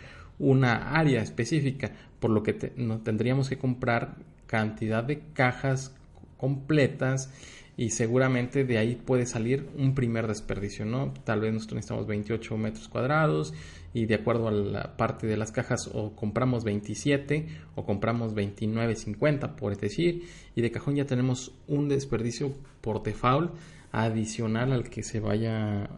una 0.41 0.97
área 0.99 1.23
específica, 1.23 1.93
por 2.19 2.31
lo 2.31 2.43
que 2.43 2.73
no, 2.77 2.99
tendríamos 2.99 3.49
que 3.49 3.57
comprar 3.57 4.17
cantidad 4.47 5.05
de 5.05 5.21
cajas 5.33 5.95
completas 6.37 7.31
y 7.77 7.91
seguramente 7.91 8.65
de 8.65 8.79
ahí 8.79 8.95
puede 8.95 9.27
salir 9.27 9.69
un 9.77 9.95
primer 9.95 10.29
desperdicio, 10.29 10.85
¿no? 10.85 11.13
Tal 11.25 11.41
vez 11.41 11.53
nosotros 11.53 11.77
necesitamos 11.77 12.07
28 12.07 12.57
metros 12.57 12.89
cuadrados 12.89 13.53
y 13.93 14.07
de 14.07 14.15
acuerdo 14.15 14.49
a 14.49 14.53
la 14.53 14.97
parte 14.97 15.27
de 15.27 15.37
las 15.37 15.51
cajas 15.51 15.91
o 15.93 16.15
compramos 16.15 16.65
27 16.65 17.49
o 17.75 17.85
compramos 17.85 18.35
29.50 18.35 19.55
por 19.57 19.77
decir 19.77 20.25
y 20.55 20.63
de 20.63 20.71
cajón 20.71 20.97
ya 20.97 21.07
tenemos 21.07 21.53
un 21.67 21.89
desperdicio 21.89 22.55
por 22.81 23.03
default 23.03 23.53
adicional 23.95 24.73
al 24.73 24.91
que 24.91 25.03
se 25.03 25.21
vaya 25.21 25.89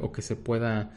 o, 0.00 0.12
que, 0.12 0.22
se 0.22 0.36
pueda 0.36 0.92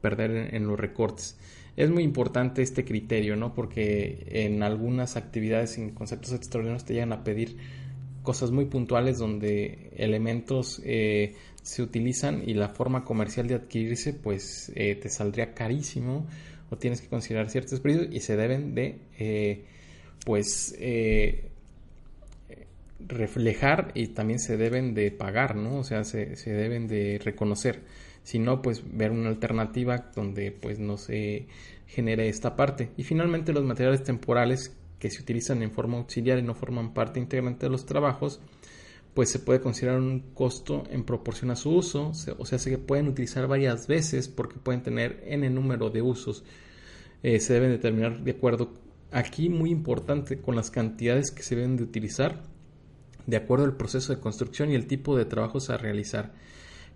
perder 0.00 0.54
en, 0.54 0.66
los 0.66 0.80
recortes. 0.80 1.38
Es 1.76 1.90
muy 1.90 2.02
importante 2.02 2.62
este 2.62 2.84
criterio, 2.84 3.36
¿no? 3.36 3.54
Porque 3.54 4.26
en 4.30 4.62
algunas 4.62 5.16
actividades 5.16 5.76
en 5.78 5.90
conceptos 5.90 6.32
extraordinarios 6.32 6.84
te 6.84 6.94
llegan 6.94 7.12
a 7.12 7.24
pedir 7.24 7.58
cosas 8.22 8.50
muy 8.50 8.66
puntuales 8.66 9.18
donde 9.18 9.90
elementos 9.96 10.80
eh, 10.84 11.34
se 11.62 11.82
utilizan 11.82 12.42
y 12.46 12.54
la 12.54 12.68
forma 12.68 13.04
comercial 13.04 13.46
de 13.46 13.54
adquirirse 13.54 14.14
pues 14.14 14.72
eh, 14.74 14.96
te 14.96 15.08
saldría 15.08 15.54
carísimo 15.54 16.26
o 16.70 16.76
tienes 16.76 17.00
que 17.00 17.08
considerar 17.08 17.50
ciertos 17.50 17.80
precios 17.80 18.08
y 18.10 18.20
se 18.20 18.36
deben 18.36 18.74
de, 18.74 18.98
eh, 19.18 19.64
pues, 20.24 20.74
eh, 20.78 21.50
reflejar 22.98 23.92
y 23.94 24.08
también 24.08 24.38
se 24.38 24.56
deben 24.56 24.94
de 24.94 25.10
pagar, 25.10 25.56
¿no? 25.56 25.78
O 25.78 25.84
sea, 25.84 26.04
se, 26.04 26.36
se 26.36 26.52
deben 26.52 26.86
de 26.86 27.20
reconocer. 27.22 27.82
Si 28.22 28.38
no, 28.38 28.62
pues 28.62 28.82
ver 28.96 29.10
una 29.10 29.28
alternativa 29.28 30.10
donde 30.14 30.52
pues 30.52 30.78
no 30.78 30.96
se 30.96 31.46
genere 31.86 32.28
esta 32.28 32.56
parte. 32.56 32.90
Y 32.96 33.02
finalmente 33.02 33.52
los 33.52 33.64
materiales 33.64 34.04
temporales 34.04 34.74
que 35.02 35.10
se 35.10 35.20
utilizan 35.20 35.64
en 35.64 35.72
forma 35.72 35.98
auxiliar 35.98 36.38
y 36.38 36.42
no 36.42 36.54
forman 36.54 36.94
parte 36.94 37.18
integrante 37.18 37.66
de 37.66 37.70
los 37.70 37.86
trabajos, 37.86 38.40
pues 39.14 39.30
se 39.30 39.40
puede 39.40 39.60
considerar 39.60 39.98
un 39.98 40.20
costo 40.32 40.84
en 40.90 41.02
proporción 41.02 41.50
a 41.50 41.56
su 41.56 41.72
uso, 41.72 42.12
o 42.38 42.46
sea, 42.46 42.56
se 42.60 42.78
pueden 42.78 43.08
utilizar 43.08 43.48
varias 43.48 43.88
veces 43.88 44.28
porque 44.28 44.60
pueden 44.60 44.84
tener 44.84 45.24
n 45.26 45.50
número 45.50 45.90
de 45.90 46.02
usos. 46.02 46.44
Eh, 47.24 47.40
se 47.40 47.54
deben 47.54 47.72
determinar 47.72 48.22
de 48.22 48.30
acuerdo, 48.30 48.74
aquí 49.10 49.48
muy 49.48 49.72
importante, 49.72 50.40
con 50.40 50.54
las 50.54 50.70
cantidades 50.70 51.32
que 51.32 51.42
se 51.42 51.56
deben 51.56 51.76
de 51.76 51.82
utilizar, 51.82 52.44
de 53.26 53.36
acuerdo 53.36 53.64
al 53.64 53.76
proceso 53.76 54.14
de 54.14 54.20
construcción 54.20 54.70
y 54.70 54.76
el 54.76 54.86
tipo 54.86 55.16
de 55.16 55.24
trabajos 55.24 55.68
a 55.68 55.78
realizar, 55.78 56.32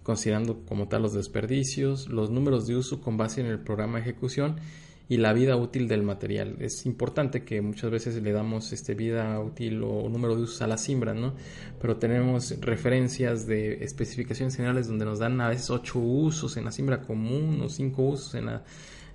considerando 0.04 0.64
como 0.64 0.86
tal 0.86 1.02
los 1.02 1.12
desperdicios, 1.12 2.08
los 2.08 2.30
números 2.30 2.68
de 2.68 2.76
uso 2.76 3.00
con 3.00 3.16
base 3.16 3.40
en 3.40 3.48
el 3.48 3.58
programa 3.58 3.96
de 3.96 4.02
ejecución 4.02 4.60
y 5.08 5.18
la 5.18 5.32
vida 5.32 5.56
útil 5.56 5.86
del 5.86 6.02
material. 6.02 6.56
Es 6.58 6.84
importante 6.84 7.44
que 7.44 7.60
muchas 7.60 7.90
veces 7.90 8.20
le 8.20 8.32
damos 8.32 8.72
este 8.72 8.94
vida 8.94 9.38
útil 9.40 9.82
o 9.82 10.08
número 10.08 10.34
de 10.34 10.42
usos 10.42 10.62
a 10.62 10.66
la 10.66 10.78
simbra, 10.78 11.14
¿no? 11.14 11.34
Pero 11.80 11.96
tenemos 11.96 12.60
referencias 12.60 13.46
de 13.46 13.84
especificaciones 13.84 14.56
generales 14.56 14.88
donde 14.88 15.04
nos 15.04 15.20
dan 15.20 15.40
a 15.40 15.48
veces 15.48 15.70
ocho 15.70 16.00
usos 16.00 16.56
en 16.56 16.64
la 16.64 16.72
simbra 16.72 17.02
común 17.02 17.60
o 17.62 17.68
cinco 17.68 18.02
usos 18.02 18.34
en 18.34 18.46
la, 18.46 18.64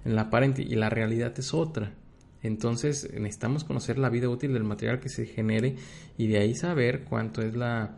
en 0.05 0.15
la 0.15 0.23
aparente 0.23 0.61
y 0.61 0.75
la 0.75 0.89
realidad 0.89 1.33
es 1.37 1.53
otra. 1.53 1.93
Entonces 2.41 3.09
necesitamos 3.13 3.65
conocer 3.65 3.97
la 3.99 4.09
vida 4.09 4.29
útil 4.29 4.53
del 4.53 4.63
material 4.63 4.99
que 4.99 5.09
se 5.09 5.25
genere 5.25 5.75
y 6.17 6.27
de 6.27 6.39
ahí 6.39 6.55
saber 6.55 7.03
cuánto 7.03 7.41
es 7.41 7.53
la, 7.55 7.97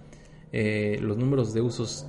eh, 0.52 0.98
los 1.00 1.18
números 1.18 1.54
de 1.54 1.62
usos. 1.62 2.08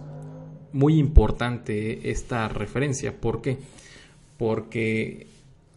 Muy 0.73 0.99
importante 0.99 2.11
esta 2.11 2.49
referencia. 2.49 3.21
¿Por 3.21 3.41
qué? 3.41 3.59
Porque 4.37 5.29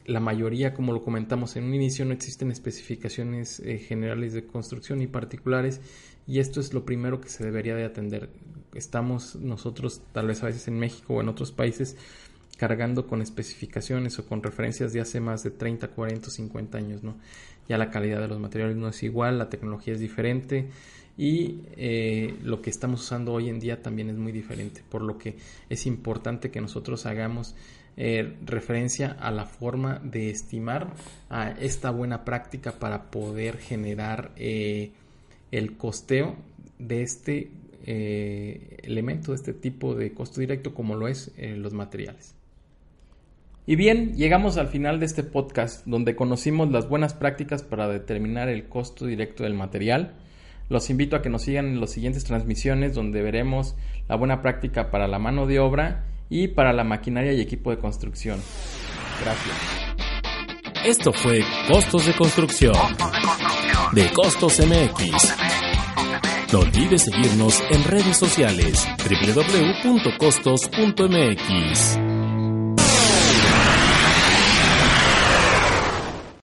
la 0.07 0.21
mayoría, 0.21 0.73
como 0.73 0.93
lo 0.93 1.03
comentamos 1.03 1.57
en 1.57 1.65
un 1.65 1.75
inicio, 1.75 2.05
no 2.05 2.13
existen 2.13 2.49
especificaciones 2.49 3.59
eh, 3.59 3.77
generales 3.77 4.33
de 4.33 4.45
construcción 4.45 5.01
y 5.01 5.07
particulares 5.07 5.81
y 6.25 6.39
esto 6.39 6.61
es 6.61 6.73
lo 6.73 6.85
primero 6.85 7.19
que 7.19 7.29
se 7.29 7.43
debería 7.43 7.75
de 7.75 7.83
atender. 7.83 8.29
Estamos 8.73 9.35
nosotros, 9.35 10.01
tal 10.13 10.27
vez 10.27 10.41
a 10.43 10.47
veces 10.47 10.67
en 10.69 10.79
México 10.79 11.15
o 11.15 11.21
en 11.21 11.27
otros 11.27 11.51
países, 11.51 11.97
cargando 12.57 13.05
con 13.05 13.21
especificaciones 13.21 14.17
o 14.17 14.25
con 14.25 14.41
referencias 14.41 14.93
de 14.93 15.01
hace 15.01 15.19
más 15.19 15.43
de 15.43 15.51
30, 15.51 15.89
40, 15.89 16.29
50 16.29 16.77
años, 16.77 17.03
¿no? 17.03 17.17
Ya 17.67 17.77
la 17.77 17.91
calidad 17.91 18.21
de 18.21 18.29
los 18.29 18.39
materiales 18.39 18.77
no 18.77 18.87
es 18.87 19.03
igual, 19.03 19.37
la 19.37 19.49
tecnología 19.49 19.93
es 19.93 19.99
diferente 19.99 20.69
y 21.17 21.61
eh, 21.75 22.35
lo 22.43 22.61
que 22.61 22.69
estamos 22.69 23.01
usando 23.01 23.33
hoy 23.33 23.49
en 23.49 23.59
día 23.59 23.81
también 23.81 24.09
es 24.09 24.17
muy 24.17 24.31
diferente, 24.31 24.83
por 24.87 25.01
lo 25.01 25.17
que 25.17 25.35
es 25.69 25.87
importante 25.87 26.51
que 26.51 26.61
nosotros 26.61 27.07
hagamos 27.07 27.55
eh, 27.97 28.35
referencia 28.45 29.17
a 29.19 29.31
la 29.31 29.45
forma 29.45 29.99
de 30.03 30.29
estimar 30.29 30.93
a 31.29 31.51
esta 31.51 31.89
buena 31.89 32.23
práctica 32.23 32.73
para 32.73 33.09
poder 33.09 33.57
generar 33.57 34.31
eh, 34.35 34.91
el 35.51 35.75
costeo 35.75 36.35
de 36.77 37.01
este 37.01 37.51
elemento, 37.87 39.31
de 39.31 39.37
este 39.37 39.53
tipo 39.53 39.95
de 39.95 40.13
costo 40.13 40.41
directo 40.41 40.73
como 40.73 40.95
lo 40.95 41.07
es 41.07 41.31
los 41.37 41.71
materiales. 41.71 42.35
Y 43.65 43.77
bien, 43.77 44.13
llegamos 44.17 44.57
al 44.57 44.67
final 44.67 44.99
de 44.99 45.05
este 45.05 45.23
podcast 45.23 45.85
donde 45.85 46.13
conocimos 46.17 46.69
las 46.69 46.89
buenas 46.89 47.13
prácticas 47.13 47.63
para 47.63 47.87
determinar 47.87 48.49
el 48.49 48.67
costo 48.67 49.05
directo 49.05 49.43
del 49.43 49.53
material. 49.53 50.15
Los 50.69 50.89
invito 50.89 51.15
a 51.15 51.21
que 51.21 51.29
nos 51.29 51.43
sigan 51.43 51.67
en 51.67 51.79
las 51.79 51.91
siguientes 51.91 52.25
transmisiones 52.25 52.93
donde 52.93 53.21
veremos 53.21 53.75
la 54.07 54.15
buena 54.15 54.41
práctica 54.41 54.91
para 54.91 55.07
la 55.07 55.19
mano 55.19 55.45
de 55.45 55.59
obra 55.59 56.05
y 56.29 56.49
para 56.49 56.73
la 56.73 56.83
maquinaria 56.83 57.33
y 57.33 57.41
equipo 57.41 57.71
de 57.71 57.77
construcción. 57.77 58.39
Gracias. 59.21 59.55
Esto 60.85 61.11
fue 61.11 61.43
Costos 61.67 62.05
de 62.05 62.13
Construcción 62.13 62.75
de 63.93 64.11
Costos 64.11 64.59
MX. 64.59 65.35
No 66.53 66.59
olvides 66.59 67.03
seguirnos 67.03 67.61
en 67.69 67.83
redes 67.83 68.17
sociales 68.17 68.87
www.costos.mx. 69.83 72.06